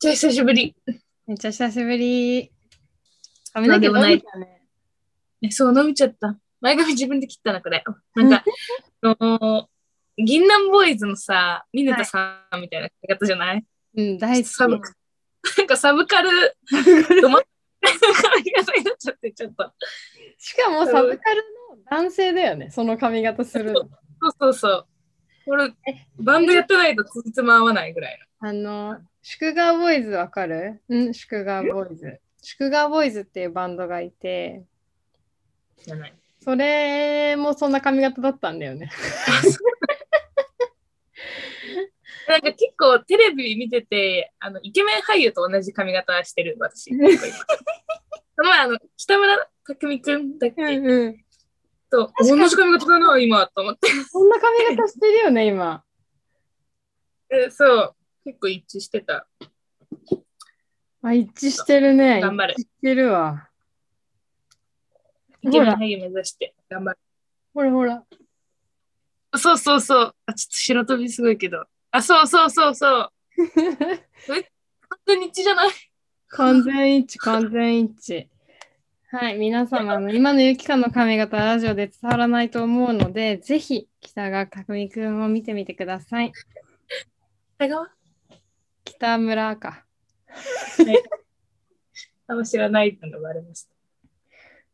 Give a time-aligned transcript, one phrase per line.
[0.00, 0.74] ちゃ久しぶり。
[1.26, 2.50] めっちゃ久しぶり。
[3.52, 4.62] 髪の毛伸びたね。
[5.42, 6.38] えそう、伸びちゃった。
[6.62, 7.84] 前髪自分で切ったな、これ。
[8.14, 8.42] なんか、
[9.04, 9.68] あの
[10.16, 14.44] 銀杏ボーイズのさ、ミネタさんみたいな髪型じゃない、うん、大好き。
[14.44, 14.80] サブ
[15.58, 16.30] なんかサブカル、
[17.20, 17.42] どま
[17.82, 19.70] 髪型になっちゃって、ちょっと。
[20.38, 21.42] しかもサブカル
[21.76, 23.80] の男性だよね、その髪型するの。
[23.82, 24.86] そうそうそう。
[25.44, 25.74] これ、
[26.18, 30.80] バンドやってないとつじつま合わないぐらいあの、祝賀ボーイズわかる？
[30.88, 32.20] うん、祝賀ボーイズ。
[32.42, 34.64] 祝賀ボーイズっていうバンドがいて、
[35.80, 35.84] の。
[35.84, 36.14] じゃない。
[36.42, 38.90] それもそんな髪型だったんだよね。
[42.28, 46.92] なんか結構テレビ見てて、あの、イケメン俳優と同じ髪型してる、私。
[46.96, 47.36] 結構今
[48.36, 51.24] その前、あの、北村匠海くんだっけ、うん。
[51.90, 53.88] と、確かに同じ髪型だな、今、と思って。
[54.10, 55.84] そんな髪型してるよね、今。
[57.30, 59.26] えそう、結構一致してた。
[61.02, 62.20] あ、一致してるね。
[62.20, 63.48] 頑張れ一致してるわ。
[65.42, 66.98] イケメン俳優目指して、頑張る。
[67.54, 68.04] ほらほら。
[69.36, 70.14] そうそうそう。
[70.26, 71.64] あ、ちょっと白飛びすごいけど。
[71.92, 73.12] あ、そうそうそうそう。
[74.28, 74.44] 本
[75.06, 75.70] 当に一致じゃない？
[76.28, 78.28] 完全一致、完全一致。
[79.12, 86.32] はい、皆様の今のゆきかの髪型ラジオで伝わらないと思うので、ぜひ北川かくみくんを見てみてください。
[87.56, 87.88] 北川？
[89.00, 89.86] 北村か。
[92.26, 93.74] あんま知らないのがバレました。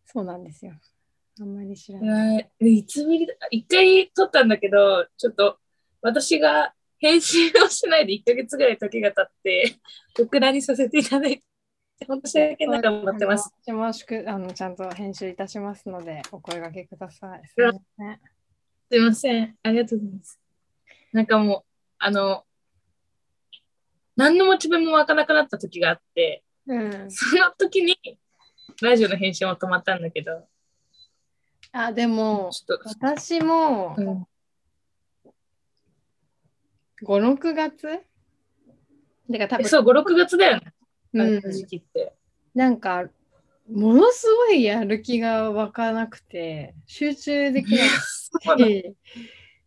[0.05, 0.73] そうなんですよ。
[1.41, 2.51] あんまり知らない。
[2.59, 5.59] えーいつぶりだ一回撮ったんだけど、ちょっと
[6.03, 9.77] 私が編集をしないで1ヶ月ぐらい時が経って、
[10.19, 11.45] 僕らにさせていただいて、
[12.09, 13.55] 本当申し訳ないと思ってます。
[13.69, 13.79] あの。
[13.79, 17.43] よろしくあのちゃんと編集いたしますので、お声掛けください。
[17.47, 18.21] すみません。
[18.91, 19.57] すいません。
[19.63, 20.41] ありがとうございます。
[21.13, 21.63] なんかもう、
[21.99, 22.46] あの、
[24.17, 27.97] 何のモチベも湧かなくなった時があって、うん、その時に
[28.83, 30.47] ラジオの編集も止まったんだけど、
[31.73, 34.27] あ、でも、ちょっと、私もうん、
[37.03, 38.01] 5、6月？
[39.31, 40.63] てか多分、えそう、5、6月だよね。
[41.19, 41.35] あうん。
[41.35, 42.15] の時期って。
[42.55, 43.05] なんか、
[43.71, 47.83] ものすごいやる気が湧かなくて、集中できな
[48.41, 48.97] そうだいし、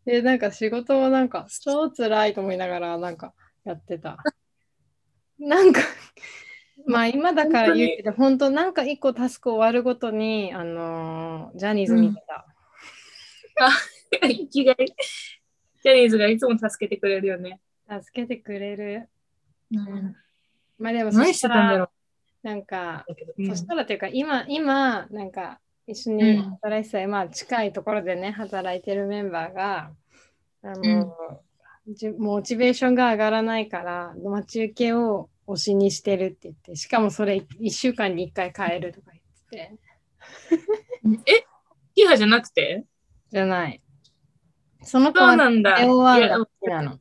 [0.06, 3.34] で、なんか仕事もなんか、超辛いと思いながら、なんか、
[3.70, 4.18] やってた。
[5.40, 5.82] なんか、
[6.86, 12.46] まあ今だから言うけど、本当なんか一個タスク終わるごとに、あのージャニーズ見てた。
[14.22, 14.78] 生きがい。
[15.84, 17.60] ジャニーズがいつも助けてくれるよね。
[17.88, 19.10] 助けてくれる。
[19.72, 20.16] うん、
[20.78, 21.90] まあでも、そ何したら、してたんだろ
[22.42, 23.34] なんか、うけど。
[23.50, 29.92] そしたらというか、今、今、なんか、一緒に働いてた、まあ、近いところでね、働いてるメンバーが、
[30.62, 31.49] あの、じ
[32.18, 39.12] モチベーションが上がらないから、待ち受けを推しにしてるって言って、しかもそれ1週間に1回変えるとか
[39.52, 39.78] 言って
[41.18, 41.46] て、 え
[41.96, 42.86] キハじゃなくて？
[43.32, 43.82] じゃない。
[44.84, 45.78] その子はなんだ。
[45.80, 47.00] JO1 いやが好きなの。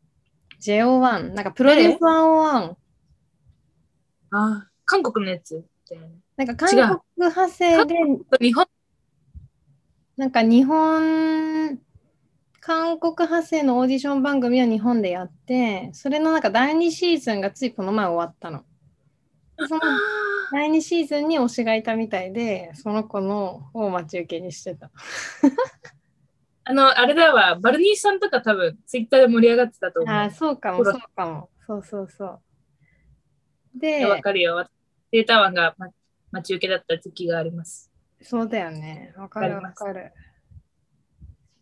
[0.60, 2.76] JO1、なんかプロデュース101。
[4.30, 5.64] あ、韓国のやつ？
[6.36, 6.80] なんか韓国
[7.16, 7.94] 派生で、
[8.40, 8.66] 日本？
[10.16, 11.78] なんか日本、
[12.68, 18.62] 韓国派生のオーディション番組を日本でやって、それのなんか第2シーズンがついこの前終わったの。
[19.66, 19.80] その
[20.52, 24.90] 第2シーズンに推しがいたみたいで、その子のを待ち受けにしてた。
[26.64, 30.14] あの、あれだわ、バルニーさんとか多分、ツイッターで盛り上がってたと思う。
[30.14, 31.48] ああ、そうかも、そうかも。
[31.66, 32.40] そうそうそう。
[33.74, 34.68] で、わかるよ。
[35.10, 35.88] データワンが、ま、
[36.32, 37.90] 待ち受けだった時期があります。
[38.20, 39.14] そうだよね。
[39.16, 40.12] わかるわかる。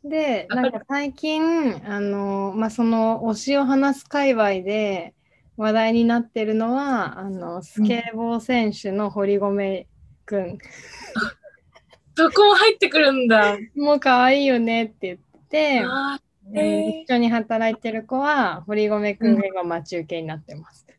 [0.08, 5.14] で、なんか最近、あの、まあ、その推しを話す界隈で
[5.56, 9.88] 話題になってるのは、あの、スケボー選手の堀米
[10.24, 10.58] くん。
[12.16, 13.58] そこも入ってくるんだ。
[13.74, 15.18] もう可愛いよねって言っ
[15.48, 16.18] て、あ
[16.48, 20.86] うんへー一緒に働いてる子は、堀米くんが今待ち受けになってます。
[20.88, 20.92] ー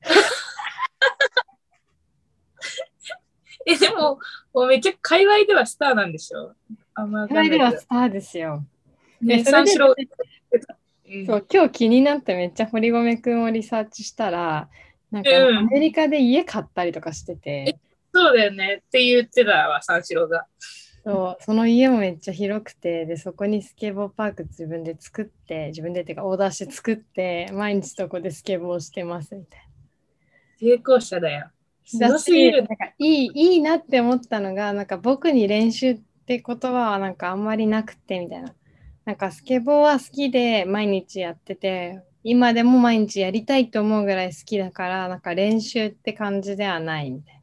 [3.74, 4.20] え、でも、
[4.54, 6.54] もうめっちゃ界隈ではスターなんでしょ？
[6.94, 8.66] あんまわそれではスターですよ。
[9.22, 9.72] ね、えそれで
[11.26, 14.70] そう今日気になってめっちゃ堀米くんをリサーチしたら、
[15.12, 17.80] なんかうんアメリカで家買ったりとかしてて、
[18.14, 20.46] そうだよねって言ってたわ、三四郎が。
[21.04, 29.68] そうその家もめっちゃ広くてでそこにスケボーパーク自分で作って自分でっていうかオーダーして作って毎日そこでスケボーしてますみたい
[30.60, 31.50] 成功者だよ。
[31.86, 32.12] すな。
[32.12, 32.70] ごすぎるだし。
[32.70, 38.54] なんかいいいいなって思ったのがなんか僕に練習って言葉はなんかあんまりなくてみたいな。
[39.08, 47.42] なんかスケボーは好きで毎日やってて今でも毎日やりたいと思うぐらい好きだから、なんか練習って感じではないみたいな。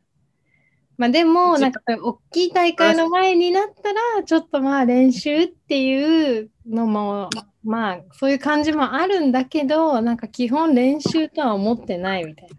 [0.98, 7.30] まあでも、なんか大きい大会の前になったら、ちょっとまあ練習っていうのも、
[7.62, 12.56] まあそういう感じもあるんだけど、なんか基本練習とは思ってないみたいな。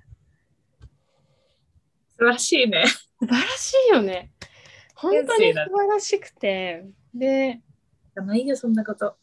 [2.17, 2.85] 素晴らしいね。
[3.19, 4.31] 素晴らしいよね。
[4.95, 6.85] 本当に素晴らしくて。
[7.13, 7.61] で、
[8.21, 9.17] ないよ、そんなこと。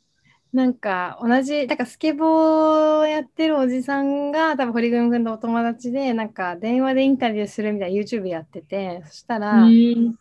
[0.53, 10.15] なんか同じ、だからスケボーやってるおじさんが多分堀君君とお友達でなんか電話でインタビューするみたいな YouTube やっててそしたらうん。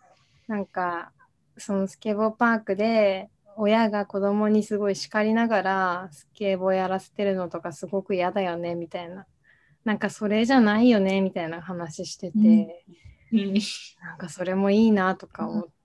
[0.47, 1.11] なんか
[1.57, 9.25] そのスケボーパークで親が子供にすごい叱りながらスケボーやらせてるのとかすごく嫌だよねみたいな。
[9.83, 12.37] なんかそれじゃないよねみたいな話してて、
[13.33, 13.39] うん。
[13.39, 13.53] うん。
[14.01, 15.80] なんかそれもいいなとか思って。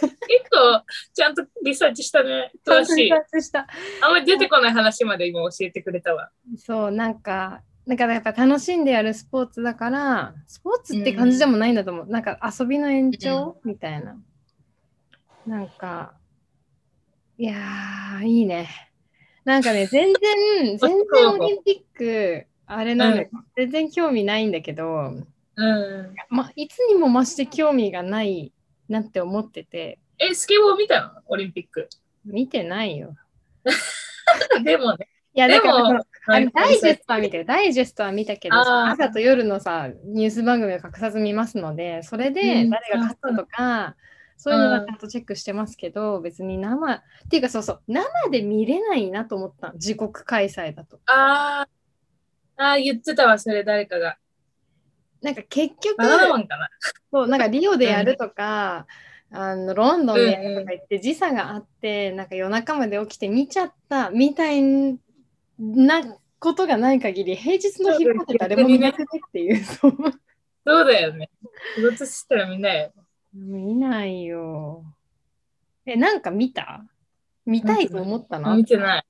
[0.00, 0.84] 結構、
[1.14, 2.52] ちゃんとリサーチしたね。
[2.66, 3.12] 詳しい。
[3.12, 6.30] あんまり出てこない話まで今教えてくれたわ。
[6.56, 12.06] そう、なんか、だからやっぱ楽しんでやるスポーツだから、スポーツって感じでもないんだと思う。
[12.06, 14.16] なんか遊びの延長、みたいな。
[15.46, 16.14] なんか、
[17.38, 18.68] いやー、いいね。
[19.44, 25.12] なんかね、全然、 全然オリンピック、あれなんだよ、全然興味ないんだけど、
[25.56, 26.14] うん。
[26.28, 28.52] ま、いつにも増して興味がない
[28.90, 31.10] なって思ってて、え、スケボー見たの？
[31.26, 31.88] オリンピック。
[32.24, 33.16] 見てないよ。
[34.64, 35.08] でもね。
[35.32, 37.44] いや、だからあはいのダイジェストは見てる。
[37.44, 43.96] ダイジェストは見たけど、朝と夜のさ、ニュース番組を隠さず見ますので、それでうん誰が勝ったとか、
[44.36, 50.98] そういうのはちゃんとチェックしてますけど、別に生、っていうかそうそう、生で見れないなと思ったの自国開催だと。
[51.06, 54.18] あーあー、言ってたわ、それ誰かが。
[55.22, 56.68] なんか結局、バナナマンかな。
[57.12, 58.86] そうなんかリオでやるとか、
[59.32, 64.62] あのロンドンでやるとか言って、時差があって、なんか夜中まで起きて見ちゃったみたい
[65.58, 66.02] な
[66.38, 69.64] ことがない限り、平日の昼間って誰も見なくねっていう。
[69.64, 69.92] そう
[70.64, 71.30] だよね。
[71.76, 72.92] 仕事したらみんなよ。
[73.32, 74.84] 見ないよ。
[75.86, 76.84] え、なんか見た？
[77.46, 78.56] 見たいと思ったの？
[78.56, 79.06] 見てない。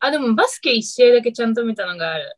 [0.00, 2.36] あ、でもバスケ一試合だけちゃんと見たのがある。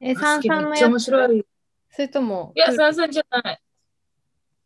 [0.00, 1.38] え、三三のめっちゃ面やつ白い。
[1.38, 1.46] い
[1.90, 3.60] それとも、や、三三じゃない。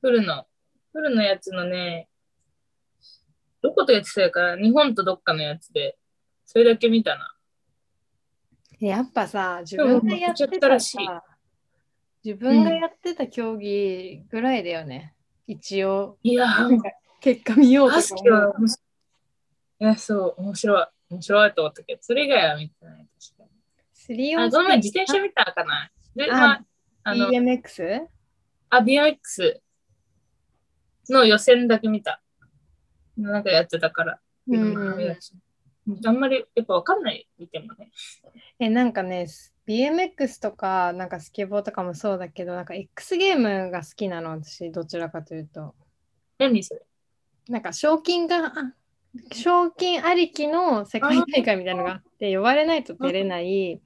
[0.01, 0.47] フルの。
[0.93, 2.09] フルのやつのね、
[3.63, 5.97] どことやってたから、日本とどっかのやつで、
[6.45, 7.35] それだけ見たな。
[8.81, 11.23] やっぱさ、自分がやってめちゃくちゃらしいさ、
[12.25, 15.15] 自分がやってた競技ぐらいだよね。
[15.47, 16.47] 一応、いや
[17.21, 18.43] 結果見ようとかバスケ思う。
[18.43, 19.85] は面白い。
[19.85, 20.87] いや、そう、面白い。
[21.11, 23.02] 面白いと思ったけど、それ以外は見てない。
[24.07, 24.37] 確かに。
[24.37, 25.91] あ、3on3 この前自転車見たかな。
[26.15, 26.65] で、あまあ、
[27.05, 28.07] あの、BMX?
[28.71, 29.61] あ、BMX
[31.11, 32.23] の予選だけ見た。
[33.17, 34.21] なんかやってたから。
[34.49, 35.17] うん
[36.07, 37.91] あんまりやっぱわかんない、見てもね。
[38.61, 39.27] え、なんかね、
[39.67, 45.75] BMX とか、なんかスケボーとかもそうだけど、なんか X ゲームが好きなの、私、どちらかというと。
[46.39, 46.83] 何それ？
[47.49, 48.75] なんか賞金が、あ
[49.33, 53.81] 賞金ありきの世界大会みたいなのがあって、呼ばれないと出れない、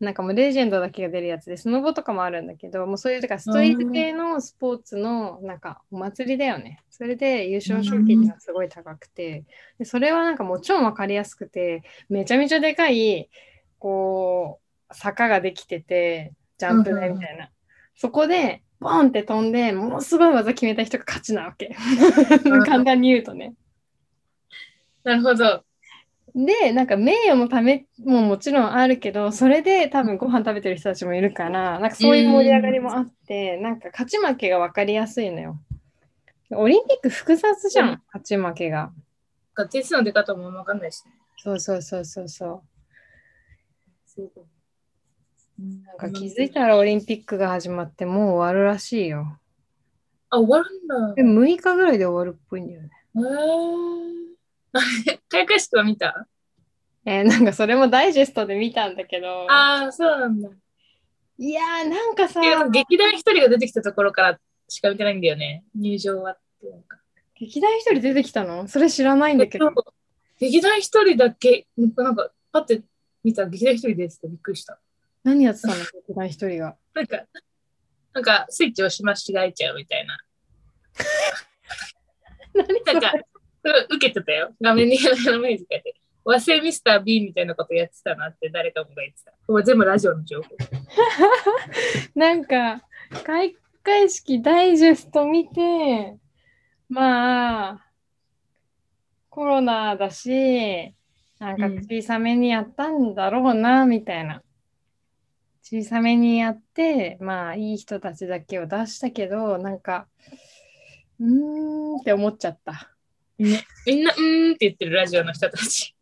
[0.00, 6.82] なんかもうレジェンドだけが出るやつで、スノボとかもあるんだけど、もうそういう、だからストリート系のスポーツの、なんかお祭りだよね。
[6.90, 9.44] それで優勝賞金がすごい高くて、
[9.78, 13.30] でそれはなんかもう超わかりやすくて、めちゃめちゃでかい、
[13.78, 17.50] こう、坂ができてて、ジャンプ台みたいな。
[17.94, 21.74] そこで、ボンって飛んで、ものすごい技決めた人が勝ちなわけ。
[22.66, 23.54] 簡単に言うとね。
[25.06, 25.64] なるほど。
[26.34, 35.58] で、なんか名誉のためももちろんあるけど、それで多分ご飯食べてる人たちもいるから、なんかそういう盛り上がりもあって、なんか勝ち負けが分かりやすいのよ。
[36.50, 38.90] オリンピック複雑じゃうんん、勝ち負けが。
[39.70, 41.12] 点数の出方もわかんないしね。
[41.38, 42.62] そうそうそうそうそ
[44.18, 44.22] う。
[45.58, 49.38] なんか気づいたらオリンピックが始まってもう終わるらしいよ。
[50.30, 51.14] あ、終わるんだ。
[51.14, 52.90] で6日ぐらいで終わるっぽいんだよね。
[53.14, 54.25] へー
[55.28, 56.26] 開会式は見た？
[57.04, 60.48] えーなんかそれもダイジェストで見たんだけど、ああ、そうなんだ。
[61.38, 62.40] いやーなんかさ
[62.70, 65.64] 劇団一人が出てきたところからしか見てないんだよね。
[65.74, 66.98] 入場はってか。
[67.38, 68.66] 劇団一人出てきたの？
[68.66, 69.72] それ知らないんだけど。
[70.38, 72.82] 劇団一人だけ、なんか、パって
[73.22, 74.78] 見たら劇団一人ですってびっくりした。
[75.22, 75.74] 何やってたの？
[75.76, 76.76] 劇団一人が。
[76.94, 77.24] なんか、
[78.14, 80.18] なんかスイッチ押し間違えちゃうみたいな。
[82.54, 83.12] 何なんか、
[83.90, 84.54] 受けてたよ。
[84.60, 85.94] 画面に目の前に書いて。
[86.24, 89.32] 和製ミスター B みたいなことやってたなって誰かもが言ってた。
[89.46, 90.56] これ全部ラジオの情報。
[92.18, 92.82] なんか、
[93.24, 93.54] 開
[93.84, 96.16] 会式ダイジェスト見て、
[96.88, 97.86] まあ、
[99.30, 100.94] コロナだし、
[101.38, 104.42] なんか小さめにやったんだろうな、みたいな。
[105.62, 110.08] 小さめにやって、まあいい人たちだけを出したけど、なんか、
[111.20, 112.95] うーんって思っちゃった。
[113.38, 115.94] ね、みんな、うーんって言ってるラジオの人たち。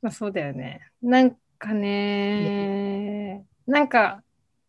[0.00, 0.80] まあそうだよね。
[1.02, 4.22] なんかね、なんか、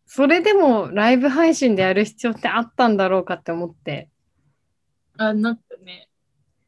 [0.06, 4.08] それでもライブ配信でやる必要ってあったんだろうかって思って。
[5.18, 6.08] あ、なんかね。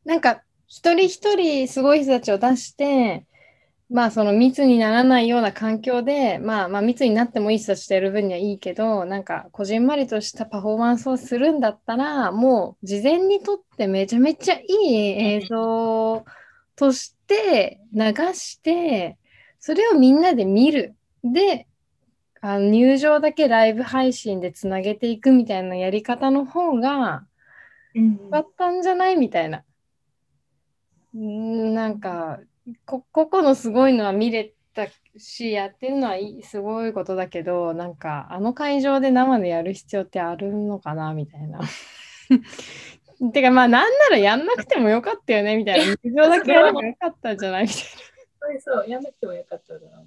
[0.05, 3.25] なんか、一人一人すごい人たちを出して、
[3.91, 16.25] まあその密にならないような環境で、まあまあ密になってもいい人たちとやる分にはいいけど、なんかこじんまりとしたパフォーマンスをするんだったら、もう事前に撮ってめちゃめちゃいい映像
[16.77, 18.03] として流
[18.35, 19.17] して、
[19.59, 20.95] それをみんなで見る。
[21.25, 21.67] で、
[22.41, 27.25] あの入場だけライブ配信でつなげていくみたいなやり方の方が、
[27.95, 29.17] うんだったんじゃない？
[29.17, 29.65] みたいな。
[31.15, 32.39] うーんなんか
[32.87, 41.61] こ個々のすごいのは見れたしやってるのはいいすごいことだけどなんかあの会場で生でやる必要ってあるのかなみたいな。
[43.33, 45.95] てかまあなんならやんなくてもよかったよねみたいな。
[46.05, 47.65] 入場だけやればよかったんじゃない？
[47.65, 47.83] みたいな。
[48.63, 50.07] そうそう、やんなくてもよかっただろうね。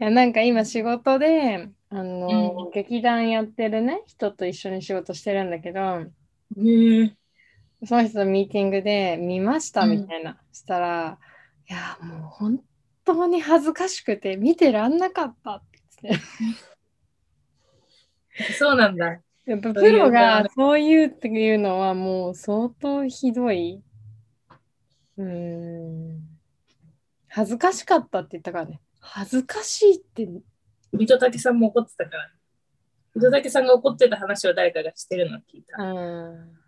[0.00, 6.06] いやなんか今仕事であの、うん劇団やってるね人と一緒に仕事してるんだけど。
[7.84, 11.18] その人とミーティングで見ましたうんみたいな、したら
[11.68, 12.60] いやもう本
[13.04, 16.24] 当に恥ずかしくて見てらんなかったって言って
[18.54, 19.20] そうなんだ。
[19.46, 23.82] やっぱプロがねそう言うっていうのはもう相当ひどい。
[25.16, 26.20] うーん。
[27.28, 28.80] 恥ずかしかったって言ったからね。
[29.00, 30.28] 恥ずかしいって。
[30.92, 32.30] 水戸武さんも怒ってたから。
[33.14, 35.82] 水戸武さんが怒ってた話を誰かがしてるのを聞いた。
[35.82, 36.58] うん。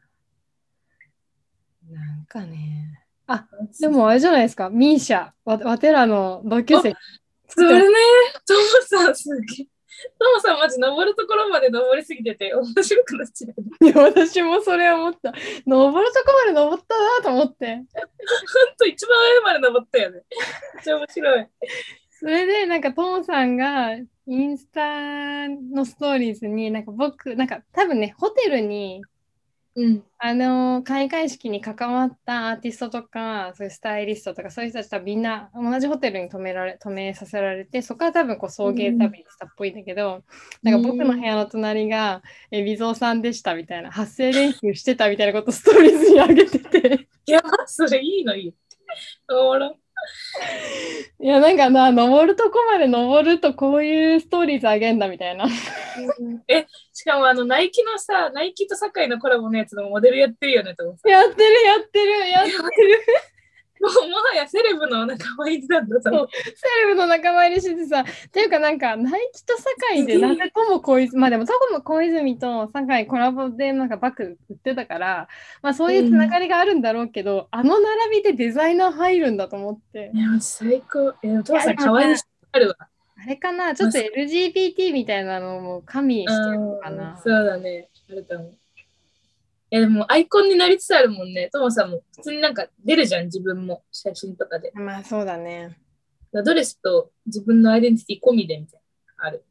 [1.90, 3.04] なんかね。
[3.26, 3.46] あ、
[3.80, 4.70] でもあれじゃないですか。
[4.70, 5.30] ミーシャ。
[5.44, 6.94] わわてらの同級生。
[7.48, 7.94] それね、
[8.46, 9.66] トモさんすげえ。
[10.18, 13.86] トモさんマジ登るところまで登りすぎてて面白くなっちゃう。
[13.86, 15.32] いや私もそれ思った。
[15.66, 17.76] 登るとこまで登ったなと思って。
[17.76, 17.86] ほん
[18.78, 20.22] と一番上まで登ったよね。
[20.76, 21.46] めっちゃ面白い。
[22.10, 29.02] それでなんかトモさんがインスタのストーリーズになんか僕なんか多分ねホテルに
[29.76, 30.02] うん。
[30.18, 40.22] あの開会式に関わったアーティストとかそういうスタイリストとかそういう人たちとみんな同じホテルに泊められ泊めさせられてそこから多分こう送迎旅したっぽいんだけど、
[40.62, 48.54] なんか僕の部屋の隣がえ微蔵さんでしたみたいな発声練習してたみたいなことストーリーズに上げてていや、それいいのいい。
[49.30, 49.79] おもろ。
[51.20, 55.46] いやなんかな登るとこまで登るとこういうストーリーズあげんだみたいな。
[56.48, 61.10] え、しかもあの、ナイキのさ、ナイキと酒井のコラボのやつのモデルやってるよねと思って。
[61.10, 62.60] やってるやってるやってる。
[63.80, 65.66] も うもはやセレブの仲間入り。
[65.66, 75.28] セレブの仲間入りしてさ、っていうかなんか、ナイキと酒井でなぜとも小泉、まあでもとも小泉と酒井コラボでなんかバッグ売ってたから、
[75.62, 80.18] まあそういうつながりがあるんだろうけど、あの並びでデザイナー入るんだと思ってい。
[80.18, 81.14] や、最高。
[81.22, 82.76] え、お父さん可愛いしあるわ。
[83.22, 87.88] あれかなちょっと LGBT みたいなのも加味してるのかうんなそうだね。
[88.10, 88.44] あるかも。
[88.44, 88.59] い
[89.70, 91.48] や、でもアイコンになりつつあるもんね。
[91.50, 94.72] ともさんも普通になんか出るじゃん、自分も写真とかで。
[94.74, 95.78] まあそうだね。
[96.32, 98.80] ドレスと自分のアイデンティティ込みでみたい
[99.18, 99.26] な。
[99.26, 99.44] ある。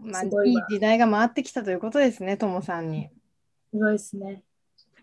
[0.00, 3.08] まあいわいい時代が回ってきたということですね、ともさんに。
[3.72, 4.42] すごいですね。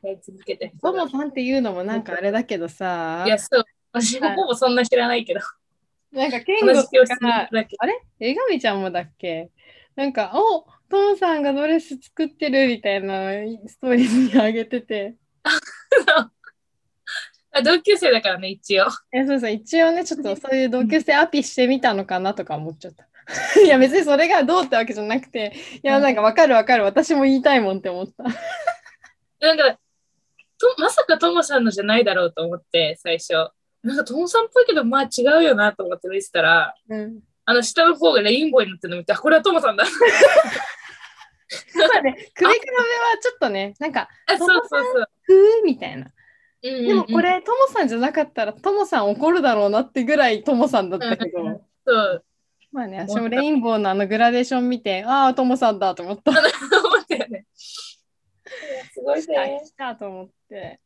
[0.01, 3.63] やり続けてとがもさんっていうのもなんかあれだけどさい、や、そう。
[3.94, 5.39] 私もほぼそんな知らないけど。
[6.12, 7.75] なんか健吾同じ教室にが行くだけ。
[7.80, 8.01] あれ？
[8.20, 9.50] えがみちゃんもだっけ？
[9.96, 13.32] なんか、おトモさんがドレス作ってるみたいな
[13.68, 15.16] ストーリーズに上げてて。
[17.56, 18.88] あ同級生だからね、一応。
[19.12, 23.08] えそうそう、一応ね、ちょっとそういう同級生アピしてみたのかなとか思っちゃった。
[23.64, 28.24] いや、別にそれがどうってわけじゃなくて、いや、なんかわかるわかる、私も言いたいもんって思った。
[29.40, 29.80] なんか、
[30.58, 33.34] とまさかともさんのじゃないだろうと思って、最初。
[33.84, 37.20] なんかともさんっぽいけど、まあ違うよなと思って見てたら、うん。
[37.46, 39.84] あの下の方がレインボーになってるの見て、あこれはともさんだ。
[41.76, 45.10] まあね、首比べはちょっとね、なんか、あそうそうそう。
[45.24, 46.08] ふーみたいな。
[46.64, 51.44] うんうんうんでもこ、れ、ともさんじゃなかったら、ともさん怒るだろうなってぐらいともさんだったけど。
[51.44, 52.26] うんそう。
[52.72, 56.32] まあね、私もレインボーのあのグラデーション見て、ああ、ともさんだと思った。
[56.32, 56.42] 思っ
[57.08, 57.46] たよね。
[57.56, 59.62] すごいね。
[59.66, 60.80] 来たと思って。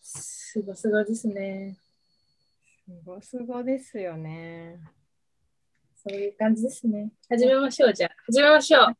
[0.00, 1.76] すごすごですね。
[2.86, 4.78] すごすごですよね。
[6.02, 7.10] そういう感じですね。
[7.28, 8.10] 始めましょう、じゃあ。
[8.26, 8.96] 始めましょう。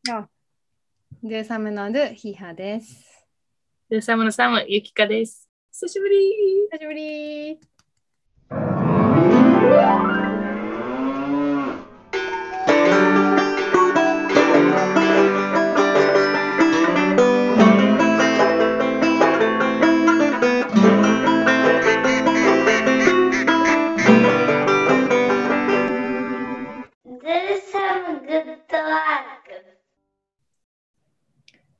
[1.26, 3.26] で、サムのルヒハです。
[3.88, 5.48] で、サムのサム、ゆきかです。
[5.72, 6.18] 久しぶり
[6.70, 7.58] 久しぶり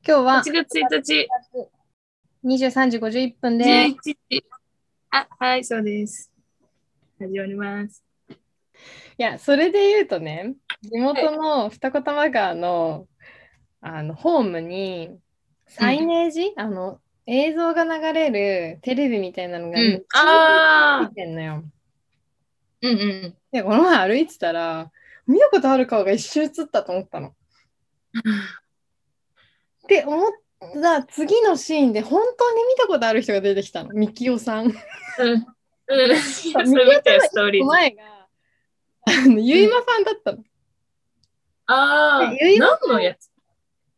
[0.03, 1.29] 今日は8月1日、
[2.43, 4.45] 23時51分で11時。
[5.11, 6.33] あ、はい、そうです。
[7.19, 8.03] 始まります。
[9.19, 13.09] いや、それで言うとね、地元の二子玉川の,、
[13.83, 15.19] あのホームに、
[15.67, 21.63] サイネージ、あの映像が流れるテレビみたいなのが、うんあーついてんのよ。
[22.81, 23.37] うんうん。
[23.53, 24.91] で、この前歩いてたら、
[25.27, 27.35] 見たことある顔が一瞬映ったと思ったの。
[29.91, 30.31] って思っ
[30.81, 33.91] た次のシーンで本当に見たことある人が出てきたの。
[33.93, 34.67] みきおさん。
[34.67, 34.73] うん。
[34.73, 34.77] うん。
[35.89, 36.15] それ
[36.97, 37.65] 見たよ、ストーリー。
[37.65, 38.03] 前が、
[39.07, 40.45] あのゆいまさんだったの。
[41.67, 43.31] ああ、ゆいま何のやつ？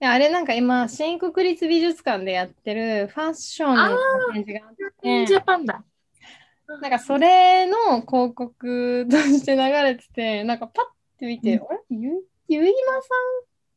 [0.01, 5.85] であれなんか今、新国立美術館でやってるファッションの展示があって、ジャパンだ。
[6.81, 10.85] なんかそれの広告として流れてて、なんかパッ
[11.19, 11.79] て見て、うんあれ？
[11.91, 13.03] ゆゆいまさんっ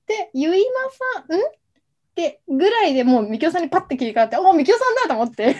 [0.08, 1.44] て、ゆいまさん、ん？
[2.16, 5.58] ってぐらいでもうみきおさんにパッて切り替わって、おみきおさんだと思って、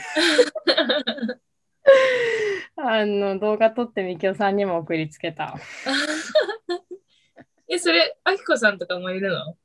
[2.78, 5.58] あの動画撮ってみきおさんにも送りつけた。
[7.68, 9.58] え、それ、あきこさんとかもいるの？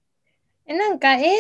[0.66, 1.38] えなんか映像自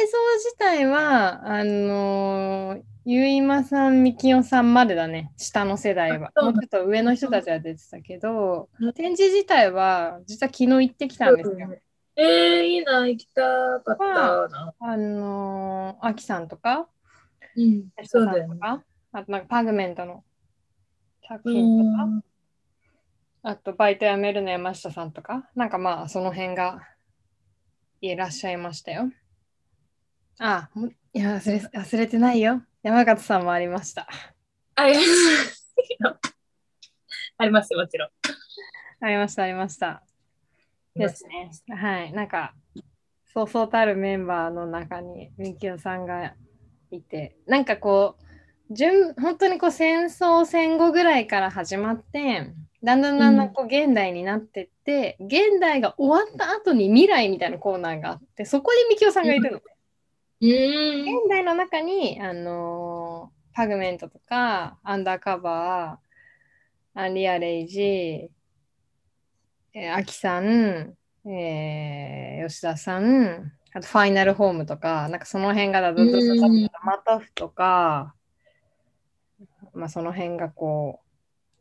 [0.56, 6.30] 体は、あのーゆいまさん、みきおさんまでだね、下の世代は。
[6.34, 11.56] あそうちょっと上の人たちは出てたけどうん、展示自体は実は昨日行ってきたんですよ。
[12.22, 13.42] えー、いいな、行きた
[13.84, 14.74] かったな。
[14.78, 16.88] あのー、アキさんとか、
[17.56, 18.60] うん、そうだよね。
[19.12, 20.22] あとなんかパグメントの
[21.26, 22.24] 作う品とか、ん
[23.42, 26.86] あとバイト辞めるの山下さんとか、なんかまあその辺が
[28.02, 29.10] いらっしゃいましたよ。
[30.38, 32.62] あ、もいや忘れ忘れてないよ。
[32.82, 34.06] 山形さんもありました。
[34.74, 35.74] あります。
[37.38, 38.10] ありますよ、もちろん。
[39.00, 40.02] ありました、ありました。
[40.94, 41.50] ですね。
[41.68, 42.12] はい。
[42.12, 42.54] なんか、
[43.32, 46.34] そうそうたるメンバーの中にみきおさんが
[46.90, 48.16] いて、なんかこ
[48.70, 59.58] う、順本当にこう戦争戦後ぐらいから始まって、だんだんだんだんこう現代になってって、現代が終わった後に未来みたいなコーナーがあって、そこにみきおさんがいるの。
[59.58, 61.02] うーん。
[61.02, 68.30] 現代の中に、あのーパグメントとか、アンダーカバー、アンリアレイジ、
[69.72, 70.94] えーアキさん、
[71.26, 78.14] えー吉田さん、あとファイナルホームとか、なんかその辺がだどどどどどうんマタフとか、
[79.72, 81.06] まあその辺がこう、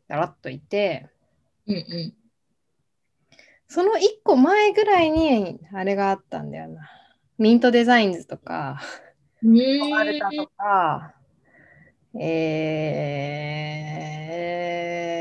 [0.08, 1.08] だらっといて、
[1.66, 2.14] うんう
[3.68, 6.90] その一個前ぐらいにあれがあったんだよな。
[7.38, 8.80] ミントデザインズとか、
[9.40, 11.14] マルタとか、
[12.18, 12.88] え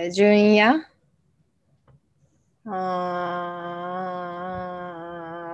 [0.08, 0.89] ー、純也
[2.72, 2.76] あ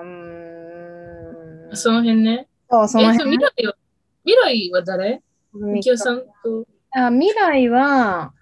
[0.04, 1.78] ーうーん。
[1.78, 2.47] その辺ね。
[2.69, 3.32] そう、その辺。
[3.38, 3.75] 未来は、
[4.25, 5.21] 未来は誰？
[5.54, 6.65] みきおさんと。
[6.91, 8.34] あ未来は、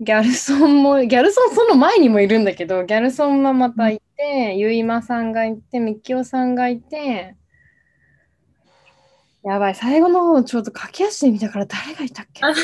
[0.00, 7.36] ギャルソンも、ギャルソンその前にもいるんだけど、ギャルソンはまたいて、ゆいまさんがいて、みきおさんがいて、
[9.44, 12.44] やばい、最後の方ちょっと駆け足で見たから誰がいたっけ？
[12.44, 12.52] あ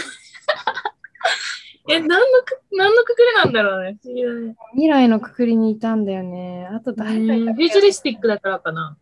[1.88, 3.98] え、何のく、何のくくりなんだろうね。
[4.02, 4.56] 不思議だね。
[4.72, 6.68] 未来のくくりにいたんだよね。
[6.70, 8.96] あとう誰がいたっんフューチャリスティックだからかな。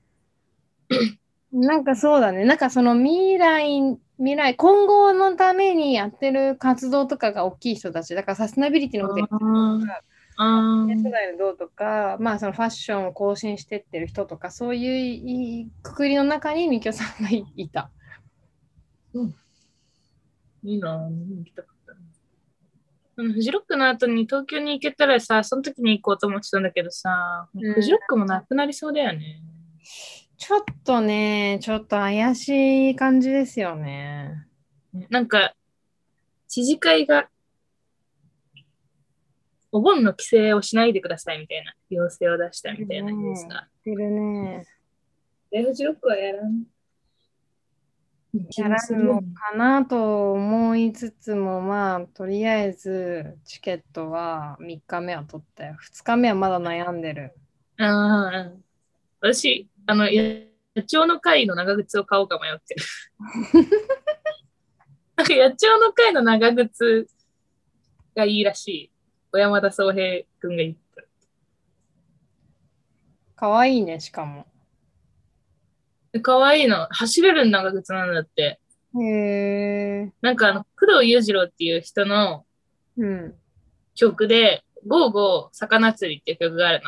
[0.88, 0.96] け
[1.52, 2.44] なんかそうだね。
[2.44, 8.14] なんかその未来、未来、今後のためにやってる活動とかが大きい人たち。
[8.14, 10.02] だからサステナビリティのことやってる人とか、
[11.32, 17.90] のどうとか、まあそのファッションを更新してってる人とか、そういうくくりの中にみきおさんがいいた。
[20.62, 21.10] いいなぁ。
[21.10, 21.75] 見に行きたか
[23.16, 29.40] フジロックの後に東京に行けたらさ、その時に行こうと思ってたんだけどさ、うんフジロックもなくなりそうだよね。
[30.36, 34.46] ちょっとね、ちょっと怪しい感じですよね。
[35.08, 35.54] なんか、
[36.46, 37.28] 知事会が、
[39.72, 43.66] お盆の規制をしないでくださいみたいな要請を出したみたいなニュースが。
[43.80, 44.66] してるね。
[45.52, 46.64] え、フジロックはやらん。
[48.56, 55.76] やらんのかなと思いつつも、まあ、とりあえずチケットは3日目は取ったよ。
[55.82, 57.34] 2日目はまだ悩んでる。
[57.78, 58.52] ああ、
[59.20, 60.22] 私、あの、や
[60.76, 62.84] 野鳥の会の長靴を買おうか迷ってる。
[65.16, 67.06] なんか野鳥の会の長靴
[68.14, 68.92] がいいらしい。
[69.32, 71.02] 小山田宗平くんが言った。
[73.36, 74.46] かわいいね、しかも。
[76.16, 76.86] でかわいいの。
[76.90, 78.58] 走れる長靴なんだって。
[78.98, 80.12] へえ。
[80.22, 82.46] なんかあの、工藤裕次郎っていう人の
[82.96, 83.34] うん。
[83.94, 86.82] 曲で、ゴーゴー魚釣りっていう曲がある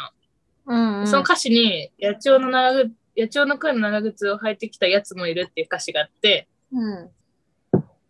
[0.66, 0.74] の。
[0.74, 1.06] うん、うん。
[1.06, 7.10] その歌詞に、野鳥の長靴、野鳥の声の長靴を履いてきたやつもいるっていう歌詞があって、うん。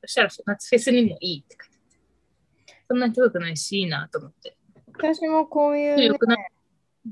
[0.03, 2.85] そしたら夏フェスにもいいって書いてあって。
[2.89, 4.57] そんなに高くないし、いいなと思って。
[4.95, 6.51] 私もこういう、ね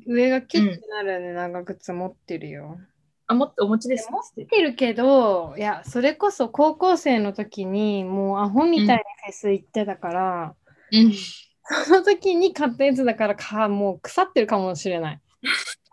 [0.06, 2.78] 上がキュッてなるね、長靴持ってるよ。
[3.28, 4.08] あ、もっとお持ちです。
[4.10, 10.54] 持ってるけど、いや、それこそ高校生の時に、もうアホみたいにフェス行ってたから、
[10.92, 11.12] うん。
[11.84, 15.20] その時に買ったやつだからか、もう腐ってるかもしれない。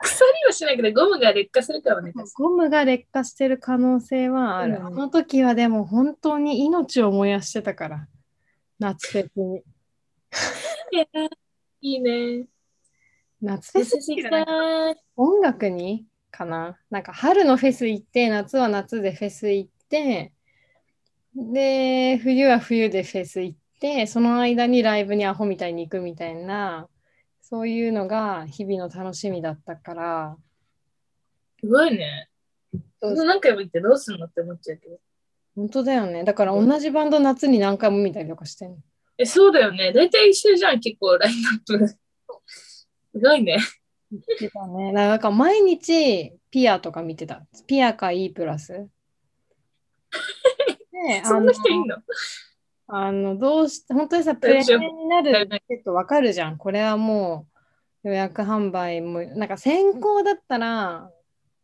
[0.04, 2.14] 腐りはしないけど、ゴムが劣化するからね。
[2.36, 4.76] ゴムが劣化してる可能性はある。
[4.76, 8.08] うんあの時はでも本当に命を燃やしてたから、
[8.78, 9.64] 夏フェスに。
[10.92, 11.06] いや
[11.82, 12.46] いいね。
[13.42, 14.52] 夏フェス優しってなんか
[14.94, 20.34] さ音楽にかななんか春のフェス行って、夏は夏でフェス行って、
[21.36, 26.90] で、冬は冬でフェス行って、その間にライブにアホみたいに行くみたいな、
[27.42, 30.38] そういうのが日々の楽しみだったから、
[31.60, 32.28] すごいね。
[33.02, 34.98] そ何回も言ってどうすんのって思っちゃうけど。
[35.56, 36.24] 本当だよね。
[36.24, 38.78] だから同じバンド夏に何回も見たりとかしてんの。
[39.18, 39.94] え、そうだよね。
[39.94, 41.88] 大体一緒じゃん、結構ラインナップ。
[41.88, 43.58] すごいね。
[44.14, 44.92] 言ってたね。
[44.92, 47.44] なんか毎日ピアとか見てた。
[47.68, 48.88] ピアか E プラス。
[50.92, 51.98] でそんな人いんの？
[52.88, 56.58] あの、どうして、本当にさ、プレミアになるチケットわかるじゃん。
[56.58, 57.48] これはも
[58.04, 61.10] う予約販売も、なんか先行だったら、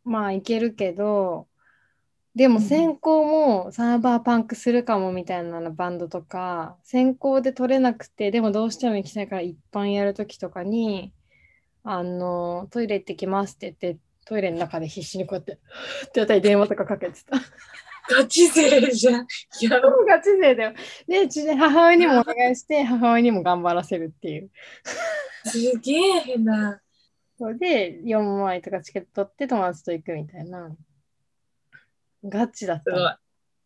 [0.04, 1.46] まあいけるけど、
[2.34, 11.12] でも先行もサーバーパンクするかもみたいなのバンドとか、先行で取れなくて、でもどうしても行きたいから一般やるときとかに、
[11.82, 17.36] あの、トイレ行ってきますって言って、トイレの中で必死にこうやって、ってやったり電話とかかけてた。
[18.08, 19.26] ガチ勢じゃん。
[19.60, 20.74] やば ガチ勢だよ。
[21.06, 24.50] で、うちで母親にもお願いして、母親にも頑張らせるっていう。
[25.44, 26.80] すげえ変な。
[27.38, 30.76] そうで、4枚とかチケット取って友達と行くみたいな。
[32.24, 33.20] ガチだった。。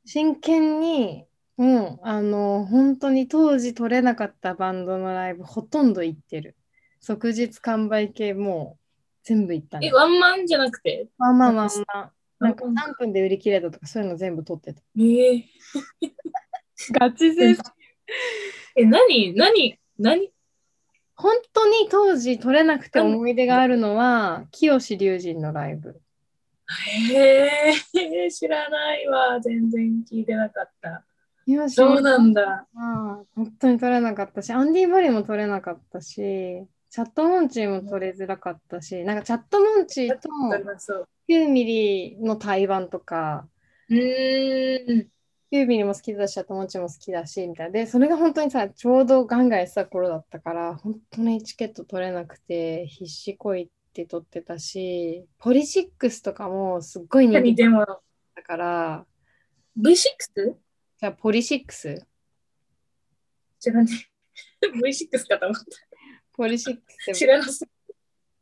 [0.05, 6.57] 真剣に、うん、あの、本当に当時取れなかったバンドのライブほとんど行ってる。
[7.04, 8.80] 即日完売系もう
[9.24, 9.92] 全部行ったねえ、。
[9.92, 11.08] ワンマンじゃなくて？
[11.18, 12.12] まあまあまあまあ。
[12.40, 14.80] なんかワンマン3分で売り切れたとかそういうの全部取ってた。
[14.98, 15.44] ええ
[16.98, 17.56] ガチ勢
[18.76, 20.30] え、何何何？
[21.14, 26.00] 本当に当時取れなくて思い出があるのは、清志隆人のライブ。
[27.08, 29.38] へえ知らないわ。
[29.40, 31.04] 全然聞いてなかった。
[31.68, 32.66] そうなんだ。
[32.74, 36.64] は本当に取れなかったし、アンディ・バリも取れなかったし、
[36.94, 40.28] チャットモンチーも取れづらかったし、なんかチャットモンチーと
[40.78, 41.09] そう。
[41.28, 43.48] 9ミリの対バンとか、
[43.88, 45.11] うーん。
[45.50, 47.72] 9ミリも好きだし、チャットモンチーも好きだし、みたいな。
[47.72, 58.02] で、それが本当にさ、ちょうどガンガンやってた頃だったから、本当にチケット取れなくて、必死こいって取ってたし、ポリシックスとかもすっごい人気だっ
[58.37, 59.07] たから、
[59.76, 59.96] V6?
[59.96, 62.07] じゃあポリシックス
[63.59, 63.90] 知らね
[64.62, 64.68] え。
[64.70, 65.64] V6 かと思っ
[66.37, 67.66] ポリシックス知らなす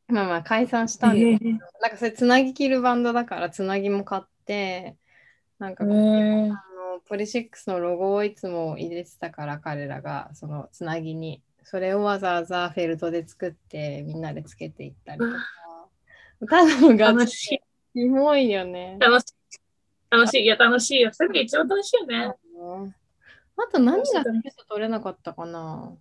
[0.09, 1.45] まあまあ解散したんで、ぎて。
[1.81, 4.97] なんかそれつなぎ切るバンドだからつなぎも買って
[5.59, 6.57] なんか、えあーの
[7.09, 15.33] ポリシックスのロゴをいつも入れてたから彼らがそのつなぎにそれをわざわざフェルトで作ってみんなでつけていったりとか
[16.49, 17.63] ただのガチ楽しい。
[17.93, 18.97] キモいよね。
[18.99, 19.35] 楽しい。
[20.11, 20.45] 楽しい。
[20.45, 21.11] いや、楽しいよ。
[21.13, 22.35] それが一番楽しいよね。
[23.57, 24.23] あと何がチケッ
[24.57, 25.93] ト取れなかったかな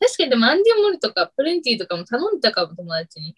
[0.00, 3.34] 確かにでもアンディ・モリとかプレンティとかも頼んでたかも、友達に。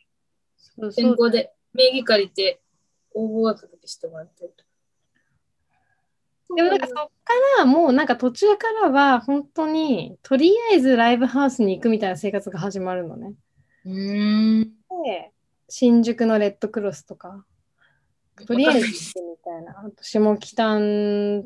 [0.56, 2.60] そうそう先行で名義借りて
[3.14, 4.54] 応募枠だけしてもらってる。
[6.54, 13.34] でもなんかそっからもうなんか途中からは本当にとりあえずライブハウスに行くみたいな生活が始まるのね。
[13.84, 14.64] うーん。
[15.04, 15.32] で
[15.68, 17.44] 新宿のレッドクロスとか
[18.46, 19.80] とりあえず行ってみたいな。
[19.80, 20.80] あと下北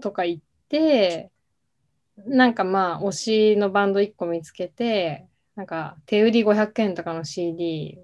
[0.01, 1.31] とか行って
[2.27, 7.99] なんかまあ推しのバンド1個見つけてなんか手売り500円とかの CD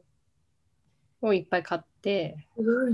[1.22, 2.36] をいっぱい買って。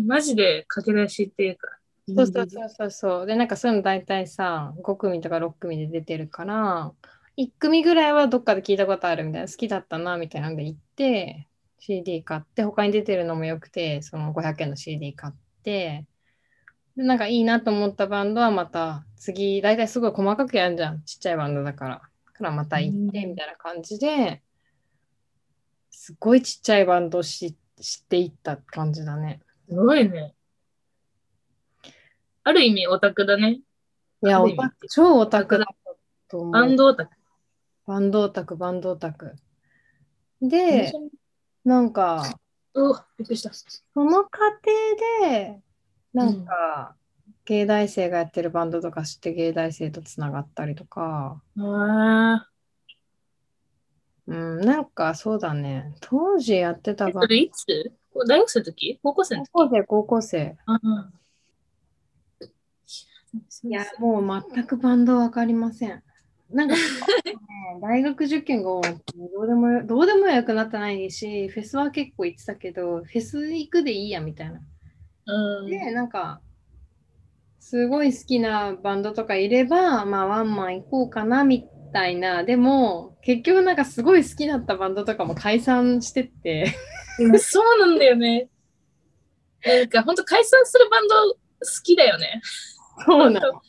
[0.06, 1.68] マジで駆け出しっていうか。
[2.08, 3.26] そうそうそうそうそう。
[3.26, 6.92] で、なんかそういうの大体さ、5組とか6組で出てるから、
[7.36, 16.04] 1組ぐらいはどっかで聞いたことあるみたいな、好きだったなみたいなんで行って、CD 買って、他に出てるのもよくて、その500円の CD 買って、
[16.96, 21.02] で、なんかいいなと思ったバンドはまた次、大体すごい細かくやるじゃん。
[21.04, 22.02] ちっちゃいバンドだから。
[22.42, 24.42] からまた行ってみたいな感じで、
[25.90, 29.40] すごいちっちゃいバンドを知知っていった感じだね。
[29.68, 30.34] すごいね。
[32.44, 33.60] ある意味オタクだね。
[34.24, 35.66] いや、オタク超オタクだ
[36.28, 36.52] と思う。
[36.52, 37.16] バンドオタク。
[37.86, 39.34] バンドオタク、バンドオタク。
[40.40, 40.92] で、
[41.64, 42.38] なんか、
[42.74, 43.52] うわ、びっくりした。
[43.52, 45.60] その過程で、
[46.12, 46.96] なんか、
[47.44, 52.48] 芸大生がやってるバンドとか知って芸大生とつながったりとか、あ
[54.28, 57.10] うん、なんかそうだね、当時やってたあ。
[57.10, 57.92] バンそれいつ？
[58.28, 59.00] 大学生の時？
[59.02, 59.50] 高校生の時？
[59.52, 60.56] 高校生、高校生。
[60.66, 61.10] ああ。
[63.64, 66.02] いや、もう全くバンドわかりません。
[66.50, 66.80] なんか、ね、
[67.80, 68.80] 大学受験がど
[69.40, 74.60] うでもよ、どうでもよくなってないし、フェスは結構行ってたけど、フェス行くでいいやみたいな。
[75.26, 75.66] うん。
[75.66, 76.40] で、なんか、
[77.58, 82.44] すごい好きなバンドとかいれば、まあワンマン行こうかなみたいな。
[82.44, 86.74] でも、結局なんかすごい好きだったバンドとかも解散してって。
[87.18, 88.48] うんそうなんだよね。
[89.64, 91.38] なんか本当解散するバンド好
[91.82, 92.40] きだよね。
[93.06, 93.62] そうなの。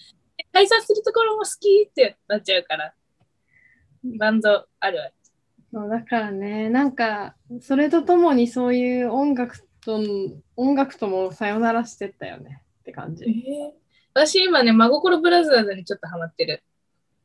[0.51, 2.93] 解散するところも好きってなっちゃうから。
[4.19, 5.09] バンドあるわ。
[5.71, 10.01] そうだからね、なんか、それとともにそういう音楽と、
[10.55, 13.25] 音楽ともさよならしてったよねって感じ。
[13.25, 13.73] え
[14.13, 16.63] 私今ね、真心ブラザーズにちょっとハマってる。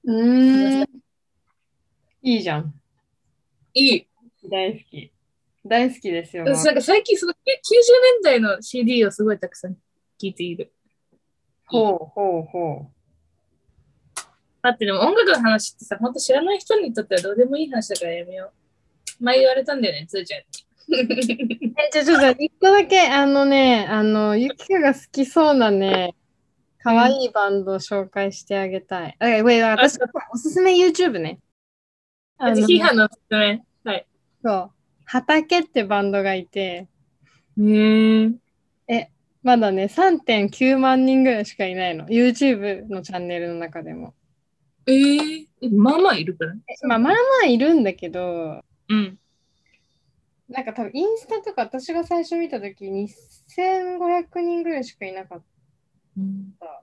[0.05, 0.89] うーん。
[2.23, 2.75] いいじゃん。
[3.75, 4.09] いい。
[4.49, 5.13] 大好き。
[5.65, 6.45] 大好きですよ。
[6.45, 9.79] 私なんか最近その90年代の CD をすごいたくさん聴
[10.23, 10.73] いている。
[11.67, 12.91] ほうほうほ
[14.63, 18.53] 待って、でも音楽の話ってさ、本当知らない人にとってはどうでもいい話だからやめよ
[19.21, 19.25] う。
[19.25, 20.47] 前言われたんだよね、つーちゃんに。
[20.89, 20.97] う。
[20.97, 26.15] え、ちょ、ちょ、ちょ、一個だけ、あのね、あの、ゆきかが好きそうなね、
[26.79, 29.17] かわいいバンドを紹介してあげたい。
[29.19, 29.99] あ、ウェイ、私、
[30.33, 31.41] おすすめ YouTube ね。
[32.39, 33.63] あの批判のおすすめ。
[33.85, 34.07] はい。
[34.45, 34.71] そう。
[35.05, 36.89] 畑ってバンドがいて、
[37.59, 38.31] へえ。
[38.87, 39.11] え、
[39.43, 42.07] まだね、3.9万人ぐらいしかいないの。
[42.07, 44.15] YouTube のチャンネルの中でも。
[44.87, 46.63] えー、えまあまあいるからね。
[46.87, 49.19] まあまあまあいるんだけど、うん。
[50.49, 55.43] なんか多分インスタとか私が最初見たとき2500人ぐらいしかいなかっ
[56.59, 56.83] た。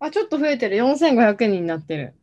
[0.00, 0.76] あ、ちょっと増えてる。
[0.76, 2.14] 4500人になってる。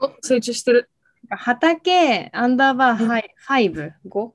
[0.00, 0.90] お、成長してる。
[1.30, 4.32] 畑、アンダーバー、ハイ、5、5?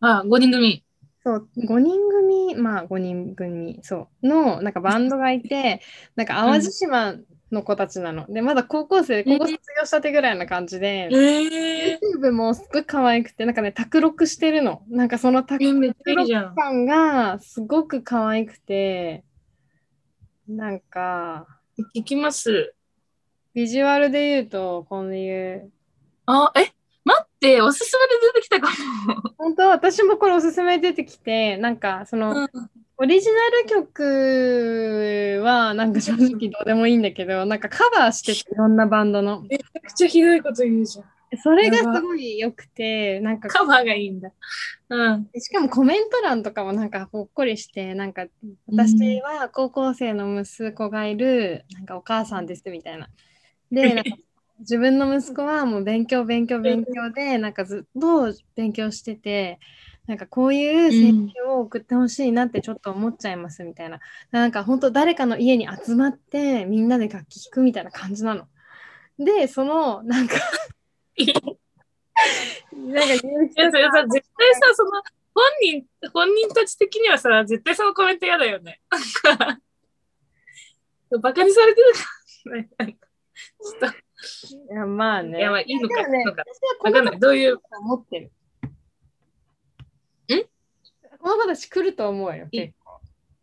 [0.00, 0.84] あ、5人組。
[1.22, 5.80] そう、5人組、まあ5人組、そう、の、なんかバンドがいて、
[6.16, 7.14] なんか淡路島
[7.54, 8.26] の子たちなの。
[8.28, 14.82] で、まだ高校生で、高校卒業したてぐらいな感じで、え YouTube もすっごい可愛くて、なんかね、卓録してるの。
[14.88, 15.94] なんかその卓録。
[16.54, 19.24] 感がすごく可愛くて、
[20.46, 21.46] なんか、
[21.94, 22.74] 行きます。
[23.54, 25.70] ビジュアルで言うと、こういう、
[26.26, 26.72] あ、え、
[27.04, 28.68] 待って、おすすめで出てきたか
[29.38, 29.68] 本当？
[29.68, 32.48] 私もこれおすすめ出てきて、なんかその、も。
[32.96, 39.42] オリジナル曲はなんか正直どうでもいいんだけど、なんかカバーしてていろんなバンドの。
[39.42, 41.04] めちゃくちゃひどいこと言うじゃん。
[41.36, 44.30] それがすごい良くて、なんか、カバーがいいんだ。
[44.88, 45.28] うん。
[45.36, 48.26] しかもコメント欄とかもなんかほっこりして、なんか
[48.68, 53.08] 私は高校生の息子がいる、なんかお母さんですみたいな。
[53.72, 54.10] で、 なんか
[54.60, 59.58] 自分の息子はもう勉強勉強勉強で、なんかずっと勉強してて、
[60.06, 64.00] なんかこういう選挙を送ってほしいなってちょっと思っちゃいますみたいな。
[64.30, 68.46] なんか本当誰かの家に集まってみんなで楽器弾くみたいな感じなの。
[69.18, 70.34] で、そのなんか
[72.72, 74.90] なんか言ういや、それさ、絶対さ、その、
[75.34, 78.80] 本人、本人たち的にはさ、絶対そのコメント嫌だよね。
[81.20, 81.98] バカにされてるか
[82.84, 83.94] ちょっ
[84.70, 85.38] いやまあと、ね。
[85.38, 86.30] いや、まあいいのか、ねか。
[86.90, 87.18] んない。
[87.18, 88.32] どういう、と思ってる。
[91.24, 93.00] んこの子たち来ると思うよ、いい結構。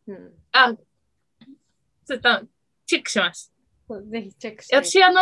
[0.07, 0.33] うん。
[0.51, 0.73] あ、
[2.05, 2.47] ちょっと、
[2.85, 3.51] チェックします。
[4.09, 4.75] ぜひチェックして。
[4.75, 5.21] 私、あの、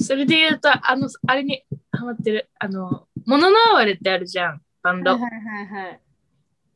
[0.00, 5.12] それで言うと、あの、あれにハマってる、あの、モノノアワレってあるじゃん、バンド。
[5.12, 6.00] はいはいはいはい。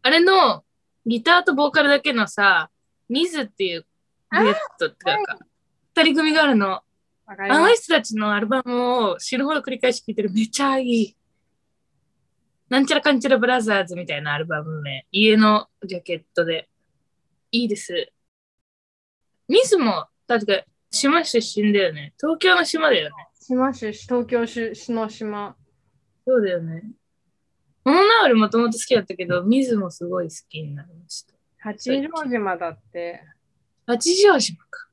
[0.03, 0.65] あれの、
[1.07, 2.71] ギターとボーカルだけのさ、
[3.09, 3.87] ミズっていう
[4.31, 5.39] デュエットっていうか、
[5.95, 6.83] 二人組があるの。
[7.27, 10.31] あの人たちのアルバムを死ぬほど繰り返し聴いてる。
[10.31, 11.17] めちゃいい。
[12.69, 15.07] なんちゃらかんちゃらブラザーズみたいなアルバムね。
[15.11, 16.69] 家のジャケットで。
[17.51, 18.13] いいです。
[19.49, 22.13] ミズも、確か島出身だよね。
[22.21, 23.29] 東京の島だよね。
[23.41, 25.57] 島市、東京市の島。
[26.27, 26.85] そうだよね。
[27.85, 31.35] モノナワルもともと好きだったけど、ミズもすごい好きになりました。
[31.59, 33.25] 八丈島だって。
[33.87, 34.89] 八丈島か。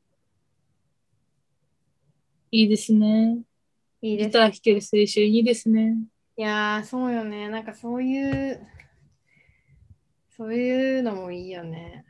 [2.52, 3.40] いいですね。
[4.02, 5.98] いいですギター弾ける青春いいですね。
[6.38, 7.48] いやー、そうよね。
[7.50, 8.68] なんかそういう、
[10.36, 12.06] そういうのもいいよね。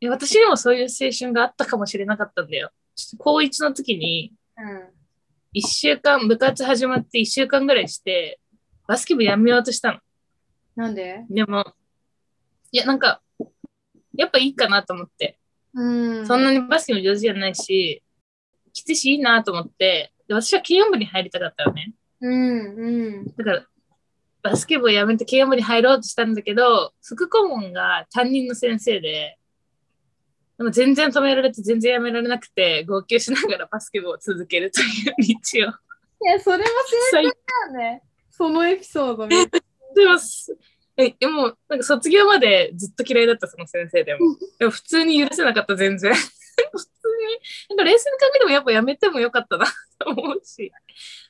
[0.00, 2.70] いや私にもそういう青春があったかもしれなかったんだよ。
[3.18, 4.88] 高1の時に、うん。
[5.52, 8.40] 一週間、部活始まって一週間ぐらいして、
[8.86, 10.00] バスケ部やめようとしたの。
[10.74, 11.24] なんで？
[11.30, 11.64] でも、
[12.72, 13.22] いや、なんか、
[14.14, 15.38] やっぱいいかなと思って。
[15.72, 16.26] うん。
[16.26, 18.02] そんなにバスケも上手じゃないし、
[18.72, 21.92] きついしいいなと思って、で私は軽音部に入りたかったのね。
[22.20, 23.26] うんうん。
[23.36, 23.66] だから、
[24.42, 29.38] バスケ部をやめて軽音部に入ろうとしたんだけど、副顧問が担任の先生で、
[30.56, 35.72] でも全然止められて全然やめられなくて、号泣しながらバスケ部を続けるという道を。
[36.26, 36.64] いや、それも
[37.12, 37.32] 最だよ
[37.76, 38.02] ね。
[38.30, 40.56] そのエピソードでもす、
[40.96, 44.20] え、でも、なんか卒業までずっと嫌いだった、その先生でも。
[44.58, 46.12] でも普通に許せなかった、全然。
[46.72, 46.90] 普通
[47.68, 49.66] に、なんか冷静に考えてもやっぱやめてもよかったな
[49.98, 50.72] と 思うし、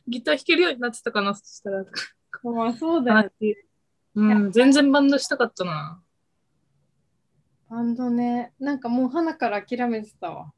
[0.07, 1.85] ギター弾けるようになってたかな、そしたら。
[2.43, 3.55] まあそうだよね。
[4.15, 6.03] うん、全然バンドしたかったな。
[7.69, 8.53] バンドね。
[8.59, 10.53] なんかもう花から諦めてたわ。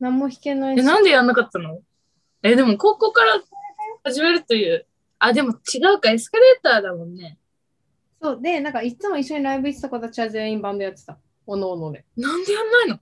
[0.00, 0.84] 何も弾けないえ、し。
[0.84, 1.80] なんでやんなかったの？
[2.42, 3.40] え、でも高校から
[4.02, 4.86] 始めるという。
[5.18, 7.38] あ、でも違うか、エスカレーターだもんね。
[8.20, 8.42] そう。
[8.42, 11.18] で、なんかいつも一緒にライブ行ってた子たちは全員バンドやってた。
[11.46, 12.04] おのおので。
[12.16, 12.98] なんでやんないの？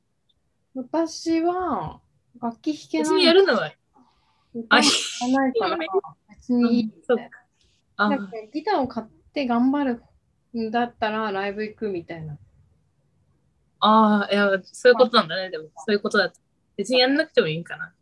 [0.74, 2.00] 私は
[2.40, 3.10] 楽器弾けない。
[3.10, 3.72] 別にやるのは。
[4.68, 5.78] あ、弾かないから
[6.30, 6.92] 別にいい。
[7.06, 7.24] そっか。
[7.96, 10.02] あなんかギターを買って頑張る
[10.58, 12.38] んだったらライブ行くみたいな。
[13.80, 15.50] あー、いや、そういうことなんだね。
[15.50, 16.38] でも、そういうことだった。
[16.76, 17.92] 別にやんなくてもいいかな。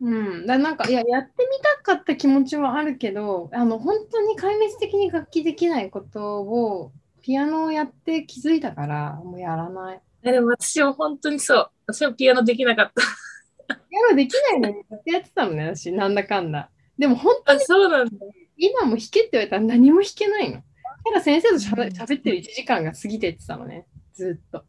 [0.00, 0.10] う
[0.42, 10.00] ん、だなんかいややってみたかった気持ちはあるけどあの本当に壊滅的に楽器できないことをピアノをやって気づいたからもうやらない。
[10.28, 11.70] えでも私も本当にそう。
[11.86, 13.74] 私もピアノできなかった。
[13.74, 16.70] ピアノできないのにずっとやってたのね私なんだかんだ。
[16.98, 18.12] でも本当あ、にそうなんだ。
[18.56, 20.62] 今も弾けって言われたら何も弾けないの。
[21.04, 24.64] ただ先生としゃべってる1時間が過ぎてってたのねずっと。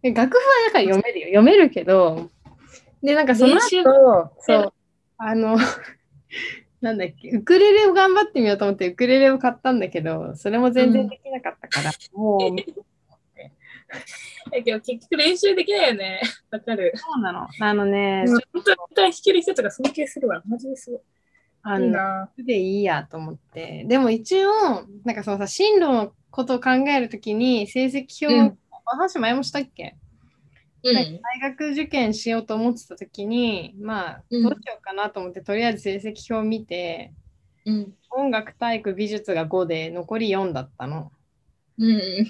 [0.00, 2.30] で楽譜はだから読めるよ読めるけど
[3.02, 4.72] でなんかその後そう
[5.18, 5.56] あの
[6.80, 12.40] なんだっけウクレレを頑張ってみようと思ってウクレレを買ったんだけどそれも全然できなかったから、もう
[14.50, 16.20] だけど結局練習できないよね。
[16.50, 16.92] わかる。
[16.96, 18.62] そうなのあのね、本
[18.94, 20.42] 当に弾ける人とか尊敬するわ。
[20.46, 21.00] マジですごい。
[21.00, 21.04] いい
[21.62, 22.30] あのな。
[22.38, 29.96] でいいやと思ってでも一応なんかそのさ進路のことを考えるときに成績表、うん話前もしたっけ？
[30.82, 30.94] うん。
[30.94, 37.12] 大学受験しようと思ってた時にまあうんどうしようかなと思って、とりあえず成績表を見て
[37.64, 37.94] うん。
[38.10, 41.12] 音楽体育美術が5で残り4だったの。
[41.78, 42.26] うん。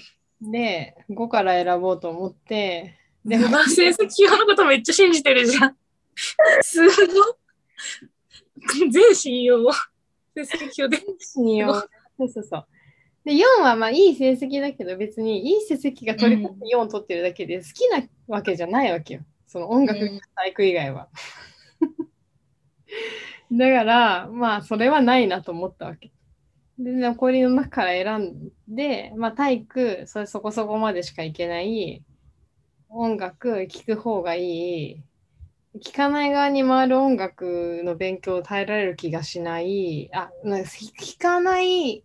[0.51, 5.77] で5から選ぼうと思ってででも成績表のことめっちゃ信じてるじゃん。
[6.63, 6.95] すごい。
[8.91, 9.73] 全信用。
[10.35, 11.01] 成績表で。
[11.19, 11.81] 信用そ
[12.25, 12.67] うそうそう。
[13.25, 19.21] で4はまあいい成績だけど別にいい成績が取り込んで4取ってるだけで好きなわけじゃないわけよ。
[19.47, 21.09] その音楽うん体育以外は。
[23.53, 26.11] だからまあそれはないなと思ったわけ。
[26.83, 32.03] で残りの中から選んで、まあ、体育それそこそこまでしかいけない
[32.89, 35.03] 音楽聴く方がいい
[35.81, 42.05] 聴かない側に回る音楽の勉強を耐えられる気がしないあなんか聴かない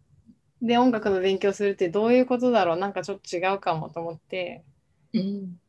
[0.61, 4.63] で音楽の勉強するってどういうことだろうなんかちょっと違うかもと思って
[5.13, 5.59] うん。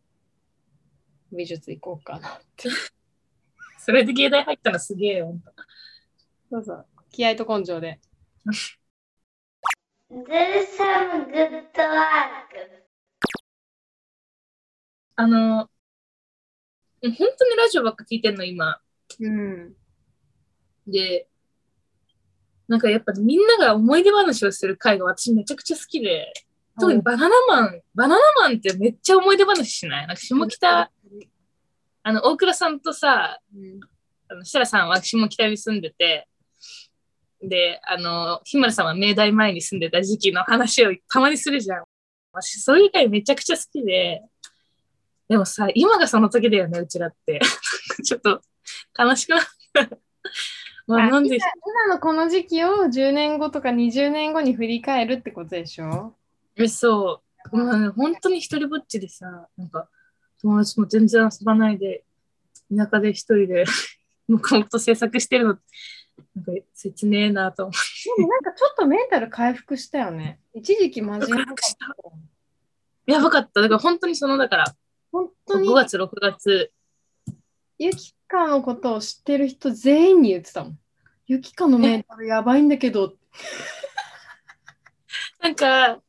[1.32, 2.40] 美術行こうかな
[3.78, 5.38] それで芸大入ったらすげえよ。
[6.50, 8.00] そうそう気合と根性で
[10.10, 11.98] Do some good work.
[15.16, 15.68] あの、
[17.02, 18.80] 本当にラジオばっか聞いてんの、今？
[19.20, 19.74] うん。
[20.86, 21.28] で、
[22.68, 26.32] なんかやっぱみんなが思い出話をする回が私めちゃくちゃ好きで、
[26.80, 30.06] 特にバナナマン、バナナマンってめっちゃ思い出話しない？
[30.06, 30.90] なんか下北、
[32.02, 33.80] あの、大倉さんとさ、うん。
[34.30, 36.28] あの設楽さんは下北に住んでて、
[37.42, 41.84] で、あの、日村さんは明大前に住んでた時期の話をたまにするじゃん。
[42.32, 44.22] 私、そういう回めちゃくちゃ好きで、
[45.28, 47.40] でもさ、今がその時だよね、うちらって。
[48.04, 48.40] ちょっと
[48.98, 49.98] 悲しくなった。
[50.86, 51.46] まあ、なんで今、
[51.86, 56.14] 今のこの時期を10年後とか20年後に振り返るってことでしょ？
[56.56, 57.22] えそ
[57.52, 59.88] う、まあね、本当に一人ぼっちでさ、なんか、
[60.40, 62.04] 友達も全然遊ばないで、
[62.74, 63.64] 田舎で一人で
[64.28, 65.58] 黙々と制作してるの、
[66.34, 67.78] なんか切ねえなと思って。
[68.16, 70.40] でもなんかちょっとメンタル回復したよね。
[70.54, 71.94] 一時期マジやばかったした
[73.06, 73.60] やばかった。
[73.60, 74.72] だから本当にその、だから、5
[75.12, 76.72] 本当に月、6月、
[77.78, 80.78] ゆきかのことを知ってる人全員に言ってたもん。
[81.26, 83.14] ゆきかのメンタルやばいんだけど。
[85.40, 86.02] なんか、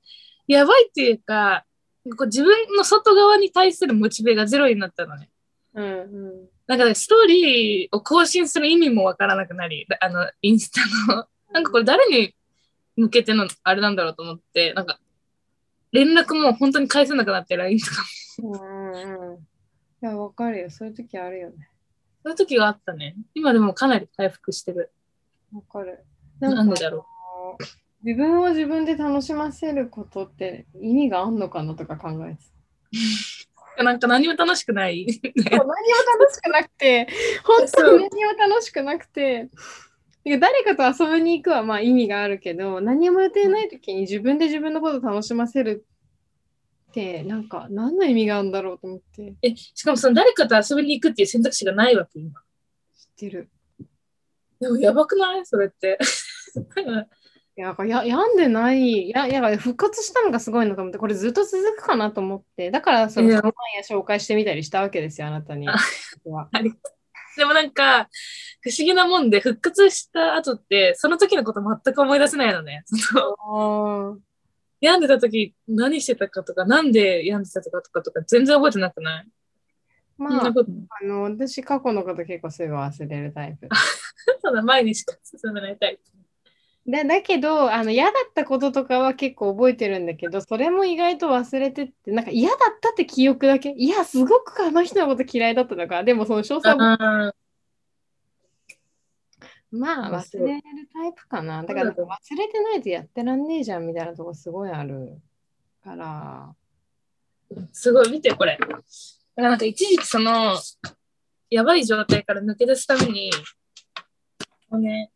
[0.48, 1.66] やばいっていうか、
[2.18, 5.30] こう自分の外側に対するモチベがゼロになったのね。
[5.74, 5.90] うんう
[6.46, 6.50] ん。
[6.70, 12.36] なんかね、ストーリーを更新する意味もわからなくなり、あの、インスタの、なんかこれ誰に
[12.96, 15.00] 向けてのあれなんだろうと思って、なんか、
[15.92, 18.04] 連絡も本当に返せなくなって、LINE とか
[18.44, 18.52] も。
[18.52, 19.38] うんうん。
[19.38, 19.40] い
[20.02, 20.70] や、わかるよ。
[20.70, 21.70] そういう時あるよね。
[22.22, 23.16] そういう時があったね。
[23.34, 24.92] 今でもかなり回復してる。
[25.52, 26.06] わかる。
[26.40, 27.08] なんでだろ
[28.04, 32.38] 自分を自分で楽しませることって意味があんのかなとか考えてう。
[33.84, 35.06] なんか何も楽しくない。
[35.06, 35.50] た。
[35.50, 37.08] 何も楽しくなくて、
[37.44, 39.50] 本当に何も楽しくなくて、
[40.26, 45.86] 誰かと遊びに行くはまあ意味があるけど、何も予定ない時に自分で自分のことを楽しませる
[46.90, 52.32] って、なんか何の意味があるんだろうと思ってえ、しかもその誰かと遊びに行くっていう選択肢がないわけ、今。
[52.96, 53.50] 知ってる。
[54.60, 55.46] でもやばくない？
[55.46, 55.98] それって。
[57.64, 63.42] なんかや病んでない、いや、いや、復活したのがすごいなと思って、これずっと続くかなと思って、だからその、前や
[63.88, 65.68] 紹介してみたりしたわけですよ、あなたに。
[67.38, 68.10] でもなんか、
[68.62, 72.84] 不思議なもんで、復活した後って、その時のこと全く思い出せないのね。
[74.82, 79.28] 病んでた時何してたかとか、なんで病んでたとかとかとか全然覚えてなくない？
[80.18, 83.70] まあ、あの、私、過去のこと結構すぐ忘れるタイプ。
[84.44, 86.02] ただ前にしか進めないタイプ。
[86.90, 96.98] だだけど、あの嫌だったこととかは結構覚えてるんだけど、それも意外と忘れてって、なんか嫌だったって記憶だけ、いや、すごくあの人のこと嫌いだったとか、でもその詳細は
[97.30, 97.34] あ
[99.72, 100.62] まあ忘れる
[100.92, 101.62] タイプかな。
[101.64, 101.96] だから忘
[102.38, 105.22] れてないとやってらんねえじゃんみたいなとこすごいある
[105.84, 106.56] から。
[107.54, 108.58] ーすごい、見てこれ。
[108.58, 108.82] だか
[109.36, 110.58] らなんか一時期その、
[111.52, 113.32] やばい状態から抜け出すために、
[114.70, 115.12] こうね、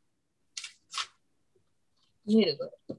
[2.26, 2.96] 見えるこれ。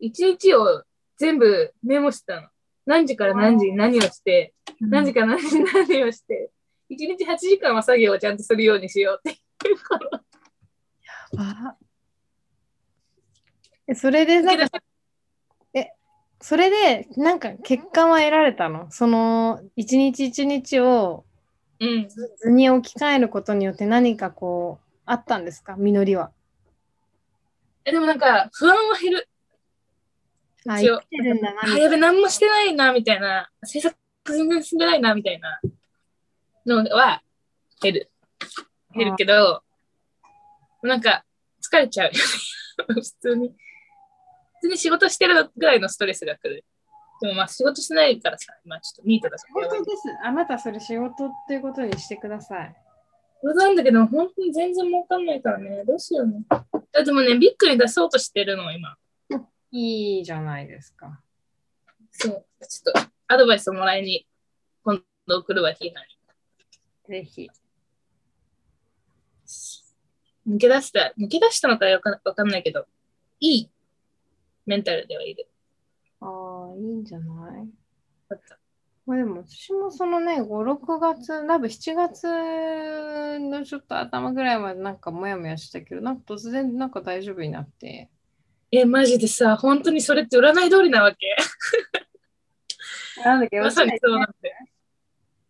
[0.00, 0.84] 一日を
[1.16, 2.48] 全部メモしてたの。
[2.86, 6.50] 何時から何時に何をして、何時から何時に何をして、
[6.88, 10.20] 一日8時間は作業をちゃんとするようにしようっていうこと。
[11.38, 11.76] あ
[13.86, 14.68] えそれでなんか
[16.40, 18.90] それでなんか結果は得られたの？
[18.90, 21.24] その一日一日を
[21.80, 22.08] うん。
[22.08, 25.76] 図に置き換えることによって何かこうあったんですか？
[25.76, 26.30] 実りは。
[27.88, 29.28] えでもなんか、不安は減る。
[30.66, 33.50] あ、一応生きてるんだなあ、やべ、何もしてないな、みたいな。
[33.64, 35.58] 制作全然進んでないな、みたいな
[36.66, 37.22] のは
[37.80, 38.10] 減る。
[38.94, 39.62] 減るけど、
[40.82, 41.24] なんか、
[41.62, 42.18] 疲れちゃうよね。
[43.00, 43.48] 普通に。
[43.48, 43.54] 普
[44.62, 46.64] 通に仕事してるぐらいのストレスが来る。
[47.22, 49.44] でもまあ仕事しないからさ、今ちょっとニートだし。
[49.52, 50.02] 本当です。
[50.22, 52.76] あなたそれ仕事っていうことにしてください。
[53.42, 55.84] そうなんだけど、本当に全然儲かんないからね。
[55.84, 56.42] どうしようね。
[56.96, 58.96] あでもね、ビッグに出そうとしてるの、今。
[59.70, 61.20] いいじゃないですか。
[62.10, 62.46] そう。
[62.66, 64.26] ちょっとアドバイスをもらいに、
[64.82, 66.08] 今度送るわ、ひなに。
[67.06, 67.50] ぜひ。
[70.46, 72.86] 抜け出した、抜け出したのかわかわかんないけど、
[73.40, 73.70] いい
[74.64, 75.46] メンタルではいる。
[76.20, 76.26] あ
[76.72, 77.68] あ、いいんじゃない？
[78.28, 78.57] だった
[79.08, 88.10] まあでも私もそのね、5、6月、多分7月のちょっと頭ぐらいまでなんかモヤモヤしたけど、なんか突然なんか大丈夫になって。
[88.70, 91.34] え、マジでさ、本当にそれって占い通りなわけ？
[93.24, 93.58] なんだっけ？
[93.60, 94.54] まさにそうなんで。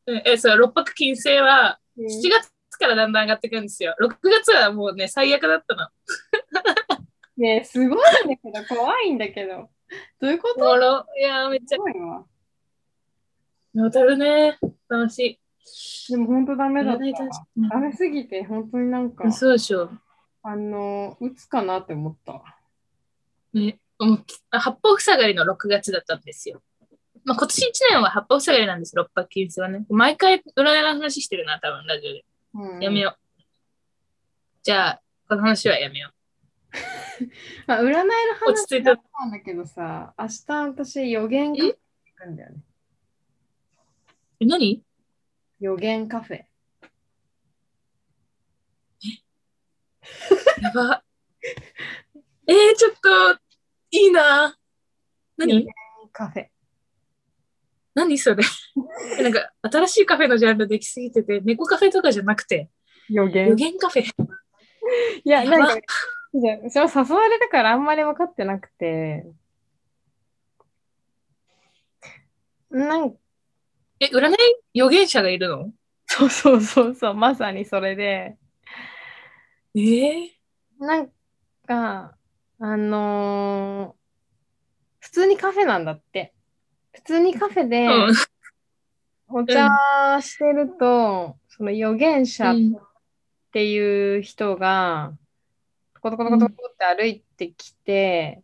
[0.06, 3.96] うんえ、そう、六白金星は7月からだんだん上がってくるんですよ。
[3.98, 5.88] 6月はもうね、最悪だったの。
[7.36, 8.36] ねえすごいんだけ
[8.68, 9.68] ど、怖いんだけど。
[10.20, 11.06] どういうこと？
[11.18, 11.78] いやー、めっちゃす。
[11.80, 12.24] ごいわ。
[13.84, 14.58] 当たるね。
[14.88, 15.40] 楽し
[16.08, 17.00] でも本当ダメだった。
[17.70, 19.90] ダメすぎて、本当になんか、そうでしょ。
[20.42, 22.42] あの、打つかなって思った。
[23.52, 23.78] ね、
[24.50, 26.62] 八方塞がりの6月だったんですよ。
[27.24, 29.84] まあ、今年1年は八方塞がりなんです、六白金星はね。
[29.90, 32.24] 毎回占いの話してるな、多分ラジオで。
[32.54, 33.42] うんやめよう。
[34.62, 36.10] じゃあ、この話はやめよ
[37.66, 38.04] まあ、占いの
[38.46, 41.78] 落ち着いた話だったんだけどさ、明日私予言行
[42.16, 42.62] くんだよね。
[44.40, 44.44] う。
[44.44, 44.82] え、何？
[45.60, 46.36] 予言カフェ。
[50.62, 51.02] やば。
[52.46, 53.40] えー、ちょっと、
[53.90, 54.56] いいな。
[55.36, 55.66] 何？
[56.12, 56.48] カフェ。
[57.94, 58.44] 何それ？
[59.18, 62.70] え なんか、新しいカフェのジャンルできすぎてて、猫カフェとかじゃなくて、
[63.08, 63.54] 予予言。
[63.56, 64.02] 言カフェ。
[65.24, 65.76] いや、なんか、
[66.32, 69.26] いやそれ誘われたからあんまり分かってなくて。
[72.70, 73.16] なん
[74.00, 74.36] え、占い？
[74.74, 75.72] 予言者がいるの？
[76.06, 78.36] そうそうそうそう、まさにそれで、
[79.74, 80.30] ええ
[80.78, 81.08] なん
[81.66, 82.16] か、
[82.60, 83.98] あのー
[85.00, 86.34] 普通にカフェなんだって。
[86.92, 88.14] 普通にカフェでうん。
[89.28, 89.68] お茶
[90.20, 92.76] してると、その預言者っうん
[93.52, 95.12] ていう人が、
[95.94, 98.42] トコトコトコトコって歩いてきて、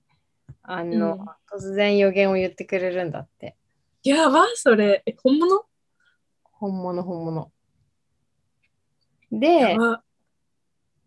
[0.63, 3.57] あの、うん突然予言を言ってくれるんだって。
[4.05, 5.03] やば、それ。
[5.07, 5.65] え、本物？
[6.53, 7.53] 本物、本物。
[9.31, 10.03] やで、ば。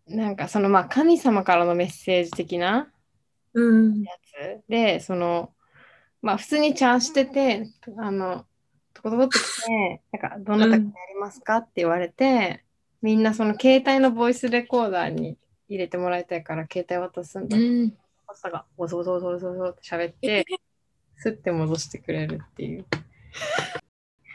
[0.08, 2.90] なんかそのまあ神様からのメッセージ的な
[3.52, 4.02] うん。
[4.02, 4.12] や
[4.62, 5.52] つで、その、
[6.22, 7.68] まあ普通にチャーしてて、
[7.98, 8.46] あの、
[8.94, 10.88] トコトコって来て、なんかどなたかやり
[11.20, 12.64] ますかって言われて、
[13.00, 15.38] みんなその携帯のボイスレコーダーに
[15.68, 17.56] 入れてもらいたいから携帯渡すんだ。
[17.56, 17.90] うん。
[18.26, 20.44] パスタがボソボソボソボソボソって喋って、
[21.18, 22.84] スッて戻してくれるっていう。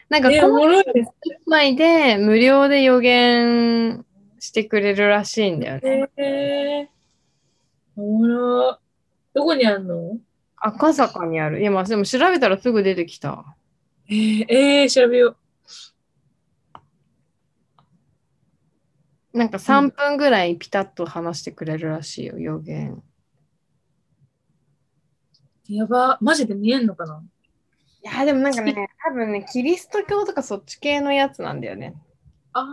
[0.09, 1.11] なんかえ、このおもろいです
[1.47, 4.05] 1枚で無料で予言
[4.39, 6.09] してくれるらしいんだよね。
[6.17, 6.17] ね。
[6.17, 8.79] えー、おもろ。
[9.33, 10.17] どこにあんの？
[10.57, 11.61] 赤坂にある。
[11.61, 13.55] いや、まあでも調べたらすぐ出てきた。
[14.09, 15.37] えー、えー、調べよう。
[19.37, 23.01] なんか3分ぐらいピタッと話してくれるらしいよ、予言。
[25.75, 26.17] やば。
[26.21, 27.23] マジで見えんのかな？
[28.03, 31.95] いや、でもなんかね、多分ね、キリスト教とかそっち系のやつなんだよね。
[32.53, 32.67] ああ。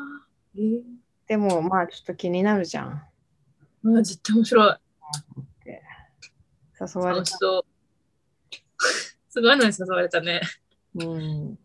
[0.57, 0.83] えー、
[1.29, 3.03] でも、まあちょっと気になるじゃん。
[3.85, 4.77] うわ絶対面白い。
[6.81, 7.27] 誘われた。
[7.27, 7.65] そう。
[9.29, 10.41] すごいのに誘われたね。
[10.95, 11.59] うん。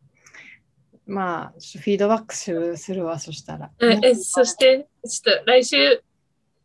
[1.08, 3.72] まあ、フィードバックするするわ、そしたら。
[3.80, 6.04] え、えそして、ちょっと来週、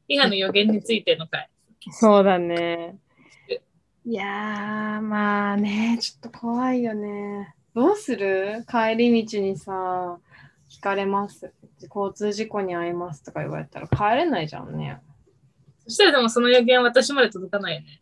[0.08, 1.48] 伊賀の予言についての回。
[1.92, 2.98] そうだね。
[4.06, 7.54] いやー、まあね、ちょっと怖いよね。
[7.74, 8.64] どうする？
[8.68, 10.18] 帰り道にさ、
[10.70, 11.52] 引かれます。
[11.82, 14.98] 交通事故に遭いますとか言われたら帰れないじゃんね。
[15.84, 18.00] そしたらでもその予言私まで届かないよね。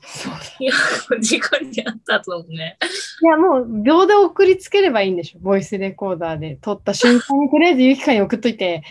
[0.00, 0.38] そうだ。
[0.60, 0.72] いや、
[1.20, 2.78] 事故に遭った後だもんね。
[3.22, 5.38] いや、もう秒で送りつければいいんでしょ。
[5.40, 8.84] ボイスレコーダーで撮った瞬間にとりあえずゆきかに送っといて、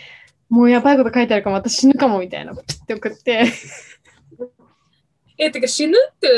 [0.50, 2.54] もうやばいこと書いてあるから私死ぬかもみたいな。
[2.54, 3.46] ピッて送って。
[5.38, 6.28] え、てか死ぬって、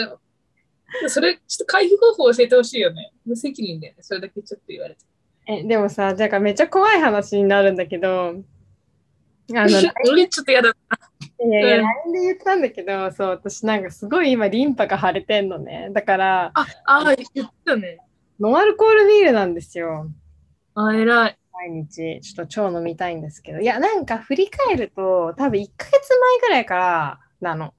[1.09, 3.13] それ、ちょっと回避方法教えてほしいよね。
[3.25, 4.03] 無責任だよね。
[4.03, 5.01] それだけちょっと言われて。
[5.47, 8.43] え、でもさ、だからめっちゃ怖い話になるんだけど、
[9.55, 9.79] あの、
[10.11, 10.71] 俺ちょっと嫌だ。
[11.39, 15.91] いやいや、うん LINE で言ったんだけど、そう、私なんかすごい今リンパが腫れてんのね。
[15.93, 17.99] だから、あ、あ、言ったね。
[18.41, 20.11] ノンアルコールビールなんですよ。
[20.75, 21.39] あ、偉い。
[21.53, 23.61] 毎日、ちょっと超飲みたいんですけど。
[23.61, 27.73] いや、なんか振り返ると、多分1ヶ月前ぐらいからなの。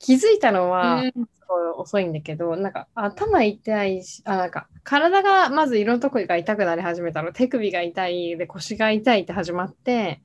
[0.00, 7.32] 気づいたのは、うんすごい遅いんだけど、なんか頭痛いし、あ、なんか体がまずいろんなとこが痛くなり始めたの。
[7.32, 10.22] 手首が痛い、で腰が痛いって始まって、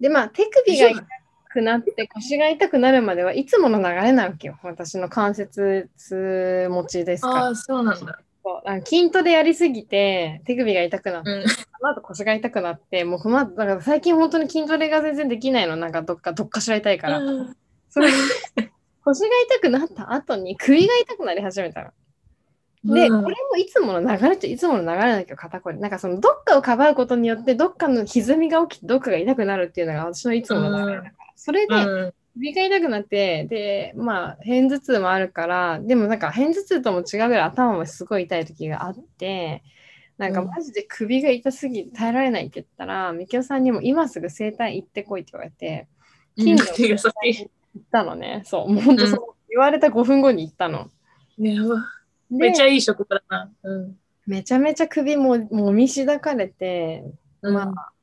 [0.00, 1.06] で、まあ手首が痛
[1.48, 4.58] くなって腰が痛くなるまではいつもの流れなわけよ。
[4.62, 7.34] 私の関節痛持ちですから。
[7.46, 8.18] ああ、そうなんだ。
[8.66, 11.48] あの筋トレやりすぎて手首が痛くなって、うん。
[11.48, 15.76] その後腰が痛くなって、もうこの後、だから最近本当に筋トレが全然できないの。
[15.76, 17.20] なんかどっか、どっかしら痛いから。
[17.20, 17.56] うん
[17.94, 18.08] それ
[19.04, 19.26] 腰が
[19.56, 21.90] 痛くなった後に首が痛くなり始めたの。
[22.92, 25.78] で、うんこれもいつもの流れっていつもの流れだけど、肩こり。
[25.78, 31.14] なんかそのどっかをかばうことによって、どっかの歪みが起きて、どっかが痛くなるっていうのが私のいつもの流れだから。
[31.36, 39.62] それで、うん首が痛くなって、で、まあ、片頭痛もあるから、でもなんか片頭痛とも違うぐらい頭もすごい痛い時があって、
[40.18, 45.86] なんかうんマジで首が痛すぎて耐えられないって言ったら、みきおさんにも今すぐ整体行ってこいって言われて、
[46.36, 47.04] うん近所の優し
[47.42, 47.50] い。
[47.74, 48.42] 行ったのね。
[48.44, 50.90] そう、もう本当そう、言われた5分後に行ったの。
[52.30, 53.50] めっちゃいい職場だな。
[53.62, 53.96] うん。
[54.26, 57.04] めちゃめちゃ首ももみしだかれて、
[57.42, 57.94] うんまあ、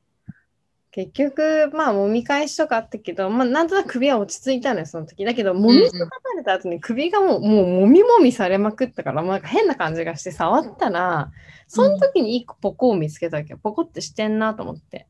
[0.92, 5.24] 結局、まあ、もみ返しとかあったけど、まあ、なんとなく首は落ち着いたのよ、その時。
[5.24, 11.32] だけど、もみしだかれた後に首がもう、もうもみもみされまくったから、なんか変な感じがして、触ったら、
[11.66, 13.58] その時に一個ポコを見つけたわけよ。
[13.62, 15.08] ポコってしてんなと思って。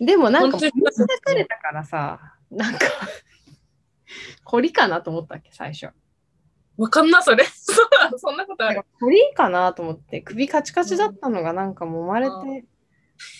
[0.00, 2.80] でもなんか、もみしだかれたからさ、なんか、
[4.44, 5.88] こりかなと思ったわけ、最初。
[6.76, 7.44] わかんな、それ。
[8.16, 8.82] そんなことある。
[9.00, 12.64] こりかなと思って、首カチカチだったのがなんか揉まれて、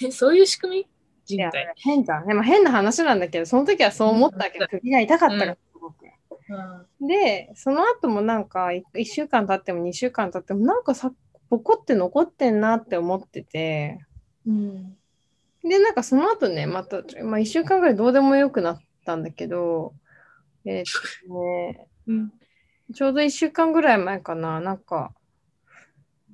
[0.07, 0.87] えそういう仕組み？
[1.25, 1.72] 人体。
[1.77, 2.27] 変じゃん。
[2.27, 6.05] でも変な話なんだけど、その時はそう思ったけど、うん首が痛かったから、すごく。
[6.05, 11.12] うんで、その後もなんか、1週間経っても2週間経っても、なんかさ、
[11.49, 13.99] ボコって残ってんなって思ってて、
[14.47, 14.97] うん。
[15.62, 19.95] で、なんかその後ね、また、まあ、1週間ぐらいどうでもよくなったんだけど、
[20.67, 20.85] えーっ
[21.29, 22.33] とね、うん。
[22.95, 25.12] ちょうど1週間ぐらい前かな、なんか、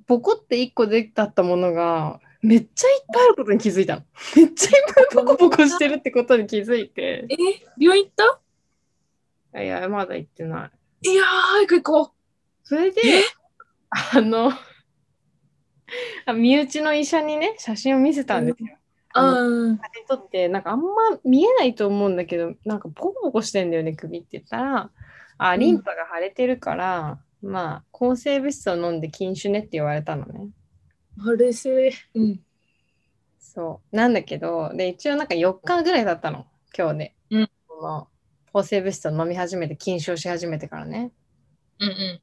[0.07, 4.03] ボコって1個出たったものが、めっちゃいっぱいあることに気づいたの。
[4.35, 7.25] めっちゃいっぱいポコポコしてるってことに気づいて。
[7.29, 7.35] え
[7.77, 8.13] 病院行っ
[9.53, 9.61] た？
[9.63, 10.71] いや、まだ行ってな
[11.03, 11.09] い。
[11.09, 12.13] いやー、早く行こ
[12.63, 13.01] それで、
[14.13, 14.51] あの、
[16.25, 18.77] あ身内の医者にね、写真を見せたんですよ。
[19.15, 19.19] う。
[19.19, 19.77] あのうん。
[19.77, 20.87] 写真撮って、なんかあんま
[21.23, 24.91] 見えないと思うんだけど、なんかポコポコしてんだよね、首って言ったら、
[25.37, 30.49] あ、リンパが腫れてるから、まあ、抗生物質を飲んで禁酒ねって言われたのね。
[31.19, 32.39] あれせ、うん。
[33.39, 33.95] そう。
[33.95, 36.45] なんだけど、で、一応なんか4日ぐらいだったの、
[36.77, 37.15] 今日で。
[37.31, 38.07] うんその
[38.53, 41.11] 抗生物質を飲み始めて、禁酒をし始めてからね。
[41.79, 42.21] うんうん。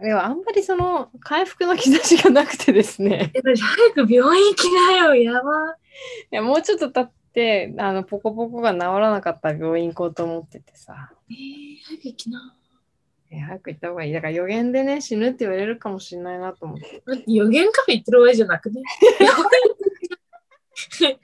[0.00, 3.30] でもあんまりその回復の兆しがなくてですね。
[3.34, 5.76] え、早く病院行きなよ、やば。
[6.32, 11.12] いやもうちょっと経って、あの、ポコポコが治らなかったら病院行こうと思っててさ。
[11.30, 11.36] えー、
[11.86, 12.56] 早く行きな。
[13.30, 14.12] え早く行った方がいい。
[14.12, 17.02] だから予言でね、死ぬって言われるかもしれないなと思って。
[17.06, 18.82] 待って予言カフェ行ってる場合じゃなくね。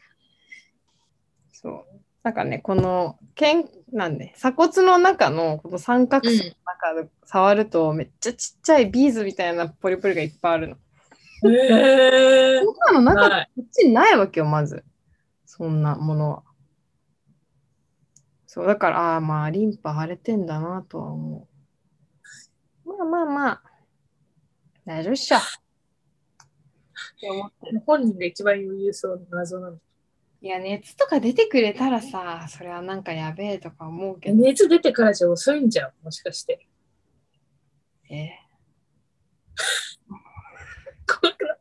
[1.53, 1.90] そう。
[2.23, 10.77] なんかね、この、けんなんで、鎖骨の中のこの三角層の中で触ると、めっちゃちっちゃいビーズみたいなポリポリがいっぱいあるの。
[11.45, 13.47] えー、そんなの中。
[13.57, 14.85] こっちにないわけよ、まず。
[15.47, 16.43] そんなものは。
[18.47, 21.49] そう、だから、ああ、まあ、リンパ腫れてんだなとは思
[22.85, 22.89] う。
[22.99, 23.63] まあまあまあ、
[24.85, 25.39] 大丈夫っしょ。
[25.39, 25.41] っ
[27.21, 29.79] て思ってる本人が一番余裕そうな謎なの。
[30.43, 36.67] いや、熱とか出てくれたらさ、それはなんかやべえとか思うけど、熱出てからじゃ遅いんじゃん、もしかして。
[38.09, 38.31] え？
[41.07, 41.57] 怖くな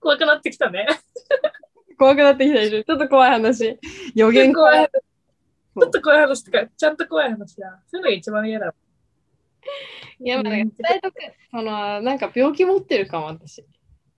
[0.00, 0.86] 怖くなってきたね。
[1.98, 2.84] 怖くなってきたでしょ。
[2.84, 3.78] ちょっと怖い話。
[4.14, 4.88] 予言怖い。
[4.88, 7.82] ちょっと怖い話とか、ちゃんと怖い話だ。
[7.88, 8.74] そういうのが一番嫌だ。
[10.20, 11.16] いや、まあ、伝えとく。
[11.50, 13.64] その、なんか病気持ってるかも、私。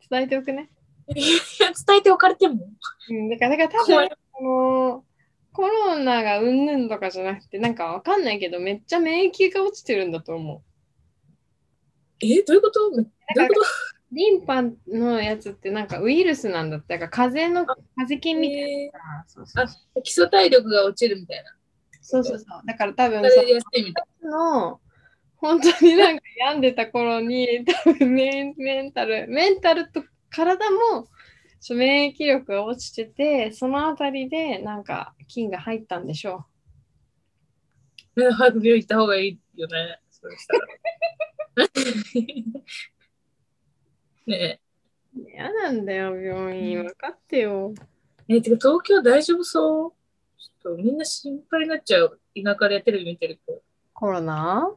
[0.08, 0.70] 伝えておくね。
[1.08, 2.68] 伝えておかれても。
[3.08, 4.08] うん、だから、だから多分、あ
[4.42, 5.04] の
[5.52, 10.62] コロナがうんぬんとかじゃなくて、なんかわかんないけど、めっちゃ免疫が落ちてるんだと思
[12.22, 12.90] え、どういうこと？
[12.90, 13.64] どういうこう。
[14.12, 16.98] リンパのやつってなんかウイルスなんだって。
[16.98, 19.24] だから風邪の、風邪菌みたいとえな。
[19.26, 21.56] そうそうー基礎体力が落ちるみたいな。
[22.00, 22.62] そうそうそう。
[22.66, 24.80] だから多分その、
[25.36, 31.08] 本当になんか病んでた頃に、多分メンメンタル、メンタルと体も
[31.70, 36.46] 免疫力が落ちてて、そのあたりでなんか菌が入ったんでしょ
[38.16, 38.24] な。
[38.24, 40.00] ね早く病院行った方がいいよね。
[40.10, 40.66] そうしたら。
[44.26, 44.60] ね
[45.16, 45.20] う。
[45.28, 46.82] 嫌なんだよ、病院。
[46.84, 47.74] 分かってよ。
[48.28, 48.36] え。
[48.36, 49.92] え、てか東京大丈夫そう？
[50.38, 52.20] ちょっとみんな心配になっちゃう。
[52.34, 53.60] 田舎でテレビ見てると。
[53.92, 54.70] コロナ？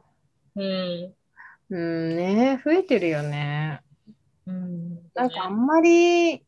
[0.56, 1.14] うん。
[1.70, 3.80] うんね、増えてるよね。
[4.46, 4.98] うん。
[5.14, 6.44] なんかあんまり、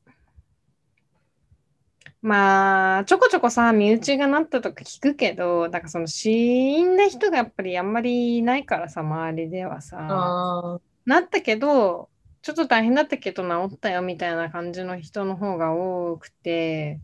[2.22, 10.80] まあ、ちょこちょこさ、身内がなったとか聞くけど、なんかその死んだ人がやっぱりあんまりいないからさ、周りではさ。
[11.04, 12.08] なったけど、
[12.42, 17.00] ちょっと大変だったけど治ったよみたいな感じの人の方が多くて、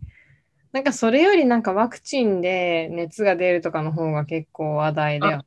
[0.72, 5.44] なんかそれよりなんかワクチンで熱が出るとかの方が結構話題だよ。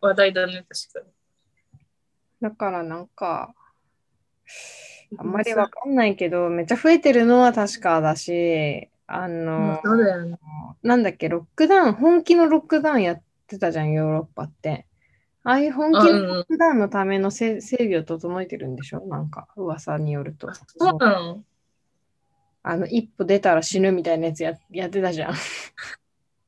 [0.00, 1.10] 話題だね、確か
[2.40, 3.67] だからなんか、に。
[5.18, 10.38] あんまりわかんないけど、めっちゃ増えてるのは確かだし、あうんの、そうだよね。
[10.82, 14.86] なんだっけ、ロックダウン、本気のロックダウンやってたじゃん、ヨーロッパって。
[15.44, 19.00] ああいう本気のロックダウンのためのせ整備を整えてるんでしょ？
[19.06, 20.52] なんか、噂によると。
[20.52, 21.42] そうなの？
[22.62, 25.34] あの、一歩出たら死ぬみたいなやつややってたじゃん。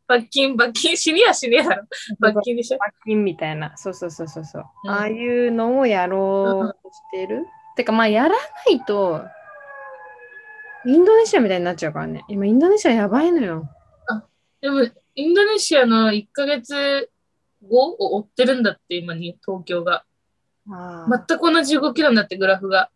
[0.07, 1.84] 罰金、罰金、死には死にやだろ。
[2.18, 2.78] 罰金でしょ？
[2.78, 3.74] 罰金みたいな。
[3.78, 4.64] そうそうそうそうそう。
[4.84, 7.46] うんああいうのをやろうとしてる？
[7.76, 8.36] てか、まあ、やらな
[8.70, 9.24] いと、
[10.86, 12.24] インドネシアみたいになっちゃうからね。
[12.28, 13.68] 今、インドネシアやばいのよ。
[14.60, 17.10] でも、インドネシアの1ヶ月
[17.68, 20.04] 後を追ってるんだって、今に東京が。
[20.70, 22.90] あ全く同じ動きなんだって、グラフが。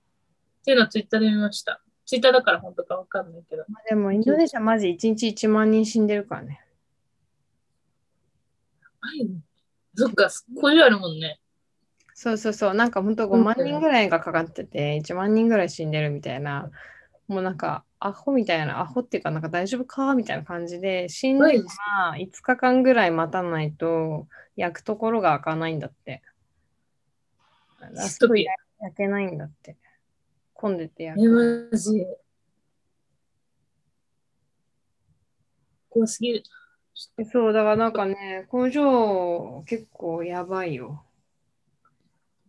[0.63, 1.83] っていうのをツイッターで見ました。
[2.07, 3.65] ツイッターだから本当かわかんないけど。
[3.89, 6.61] でも、インドネシアマジ1日1万人死んでるからね。
[9.01, 9.29] はい。
[9.95, 11.41] そっか、工場あるもんね。
[12.15, 12.75] そうそうそう。
[12.75, 16.71] なんか本当5万人ぐらいがかかってて、1万人ぐらい死んでるみたいな。
[17.27, 21.69] もうなんか、アホみたいな、アホっていうか、なんか大丈夫かみたいな感じで、死んでか
[22.13, 26.23] ら5日間ぐらい待たないと、焼くところが開かないんだって。
[27.97, 28.45] すごい
[28.79, 29.77] 焼けないんだって。
[30.53, 31.71] 混んでて焼え、く。
[31.73, 32.07] マジ。
[35.91, 36.43] 怖すぎる。
[37.33, 41.05] そう、だからなんかね、工場結構やばいよ。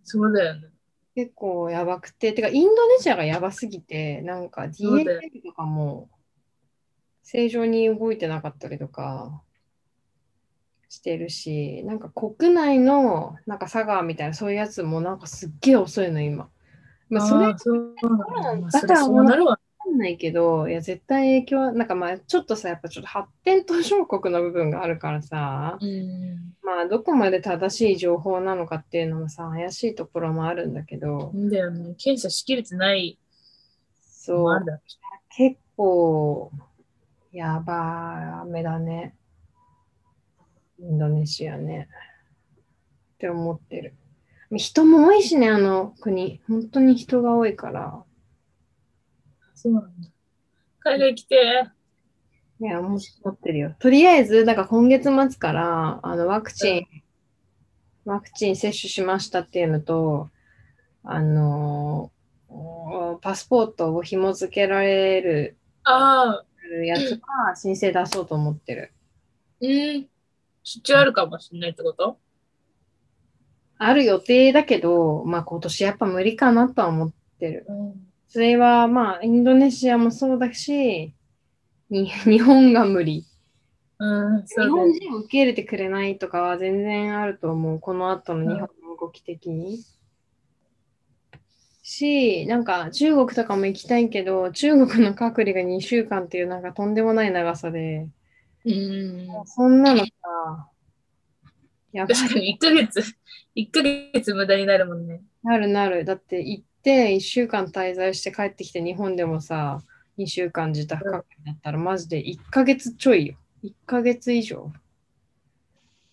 [0.06, 0.68] そうだよね。
[1.16, 6.10] 結構やばくて、てかインドネシアがやばすぎて、なんか DNA とかも
[7.24, 9.41] 正常に動いてなかったりとか
[10.89, 16.49] してるし、なんか国内のなんか佐川みたいなそういうやつもなんかすっげえ遅いの今。
[17.10, 17.56] まあ、それだ。
[18.03, 19.60] まあだからそうなるわ。
[19.98, 26.54] ないけど、いや絶対影響は、なんかまあちょっとさ、やっぱちょっと発展途上国の部分があるからさ、うん。
[26.64, 31.96] まあどこまで正しい情報なのかっていうのもさ、怪しいところもあるんだけど、だよね。
[31.98, 33.18] 検査しきれてない
[33.98, 34.66] そう
[35.30, 36.52] 結構、
[37.32, 39.16] やばめだね。
[40.80, 41.88] インドネシアね。
[43.16, 43.93] って思ってる。
[44.52, 46.41] 人も多いしね、あの国。
[46.48, 48.04] 本当に人が多いから。
[49.66, 50.09] そうなんだ。
[50.80, 51.66] 海外来て。
[52.61, 53.76] いや、もう持ってるよ。
[53.80, 56.88] とりあえず、なんか今月末から、あの、ワクチン、
[58.05, 60.30] ワクチン接種しましたっていうのと、
[61.03, 62.16] あのー
[63.22, 66.45] パスポートを紐付けられるああ、
[66.86, 68.93] やつは申請出そうと思ってる。
[69.61, 70.07] うん。
[70.63, 72.20] 出張あるかもしれないってこと？
[73.78, 77.66] ある予定だけど、まあ今年やっぱ無理かなとは思ってる。
[77.68, 78.07] うん。
[78.36, 81.16] それはまあインドネシアもそうだし、
[81.90, 83.26] に 日本が無理。
[83.98, 87.80] うん、そ日本人を受け入れてくれないとかは全然あると思う。
[87.80, 89.80] この後の日本の動き的に。
[91.82, 98.10] し、なんか中国とかも行きたいけど、中国の隔離が2週間っていうなんかとんでもない長さで、
[98.66, 99.28] うん。
[99.46, 100.70] そんなのさ、
[101.94, 103.02] やばい確かに1ヶ月、
[103.56, 105.22] 1ヶ月無駄になるもんね。
[105.42, 106.04] なるなる。
[106.04, 109.82] だって行って1週間滞在して帰ってきて日本でもさ、
[110.20, 113.36] 2週間自宅隔離だったらマジで1ヶ月ちょいよ。
[113.64, 114.72] 1ヶ月以上。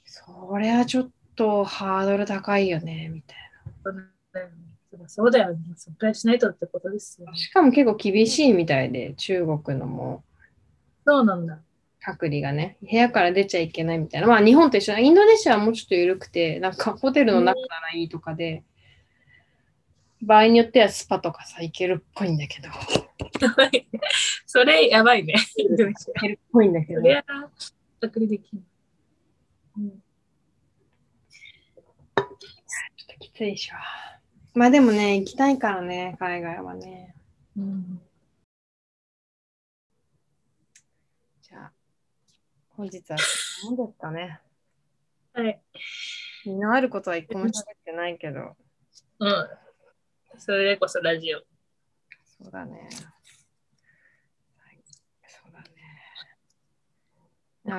[0.05, 3.37] そりゃちょっとハードル高いよね、みたい
[3.85, 3.95] そう
[4.33, 5.07] だよね。
[5.07, 5.59] そうだよね。
[5.77, 7.33] そっくらいしないとってことですよな。
[7.33, 7.39] ね。
[7.39, 10.25] しかも結構厳しいみたいで、中国のも
[11.07, 11.61] そうなんだ。
[12.01, 14.27] 隔離がね、部屋から出ちゃいけないみたいな。
[14.27, 14.99] まあ日本と一緒だ。
[14.99, 18.65] インドネシアはもうちょっと緩くて、なんかホテルの中ならいいとかで、
[20.23, 22.69] 場合によってはスパとかさ、行けるっぽいんだけど。
[22.69, 23.89] やばい。
[24.47, 25.35] それやばいね。
[25.57, 25.77] 行
[26.21, 27.01] けるっぽいんだけど。
[27.01, 27.25] そりゃ、
[28.01, 28.63] 隔離できる。
[29.79, 32.27] うん、ちょっ
[33.09, 33.75] ときついでしょ。
[34.55, 37.17] まあでもね、行きたいからね、海外はね。
[37.57, 38.01] うん。
[41.43, 41.73] じゃあ、
[42.77, 43.17] 本日は
[43.65, 44.41] 何ですかね。
[45.33, 45.61] はい。
[46.45, 47.53] 身のあることは一個も喋っ
[47.85, 48.57] てないけど。
[49.19, 49.49] うん。
[50.39, 51.39] それこそラジオ。
[51.39, 51.45] そ
[52.49, 52.73] うだね。
[52.73, 52.79] は
[54.71, 54.79] い、
[55.27, 55.67] そうだね。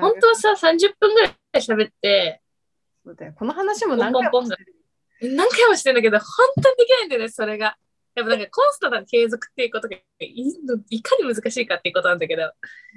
[0.00, 2.40] 本当はさ、30分ぐらい喋って、
[3.04, 4.74] そうだよこの話も何回もしてる。
[5.36, 6.26] 何回もしてんだけど、本
[6.62, 7.76] 当にできないんだよね、それが。
[8.14, 12.42] やっぱなんかコンスタントな継続っていうことがいかに難しいかっていうことなんだけど、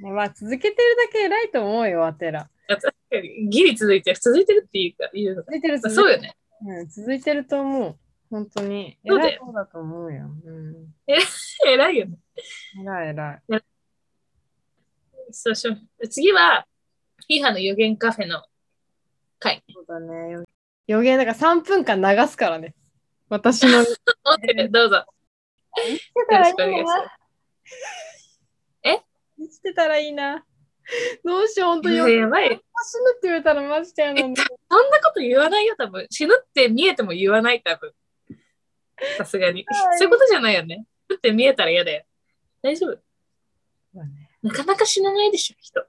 [0.01, 2.49] ねまあ続けてるだけ偉いと思うよ、アテラ。
[2.68, 6.38] 確かにギリ続いてる、続いてるっていうか、言うの続いてるそうよね。
[6.66, 7.97] うん、続いてると思う。
[8.30, 8.97] 本当に。
[9.05, 10.25] そうだよ偉い方だと思うよ。
[10.45, 10.93] うん。
[11.67, 12.17] 偉いよね。
[12.82, 13.61] 偉い偉い。
[15.32, 16.65] そうしよう次は、
[17.28, 18.43] ヒーハの予言カフェの
[19.39, 19.63] 回。
[19.73, 20.43] そうだね。
[20.88, 22.75] 予言だから3分間流すからね。
[23.30, 23.84] 私の。
[24.71, 25.05] どうぞ。
[25.75, 27.28] てよろしくお願いします。
[29.39, 30.43] 生きてたらいいな。
[31.23, 31.97] どうしよう、本当に。
[31.97, 32.47] 死ぬやばい。
[32.47, 32.63] って
[33.23, 34.36] 言われたらマジでやなの。
[34.36, 36.07] そんなこと言わないよ、多分。
[36.09, 37.93] 死ぬって見えても言わない、多分。
[39.18, 39.66] さすがに。
[39.68, 40.86] はいそういうことじゃないよね。
[41.08, 42.04] 死ぬって見えたら嫌だよ。
[42.62, 43.00] 大丈夫。
[44.43, 45.86] なかなか死なないでしょ、人。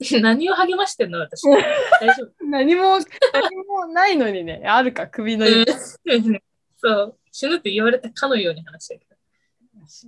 [0.22, 1.44] 何を励ましてんの、私。
[1.46, 1.60] 大
[2.08, 2.32] 丈夫。
[2.44, 2.98] 何も、
[3.32, 4.62] 何もないのにね。
[4.64, 5.64] あるか、首のうん
[6.06, 6.42] 指。
[6.78, 7.18] そう。
[7.30, 9.16] 死ぬって言われたかのように話してるけど。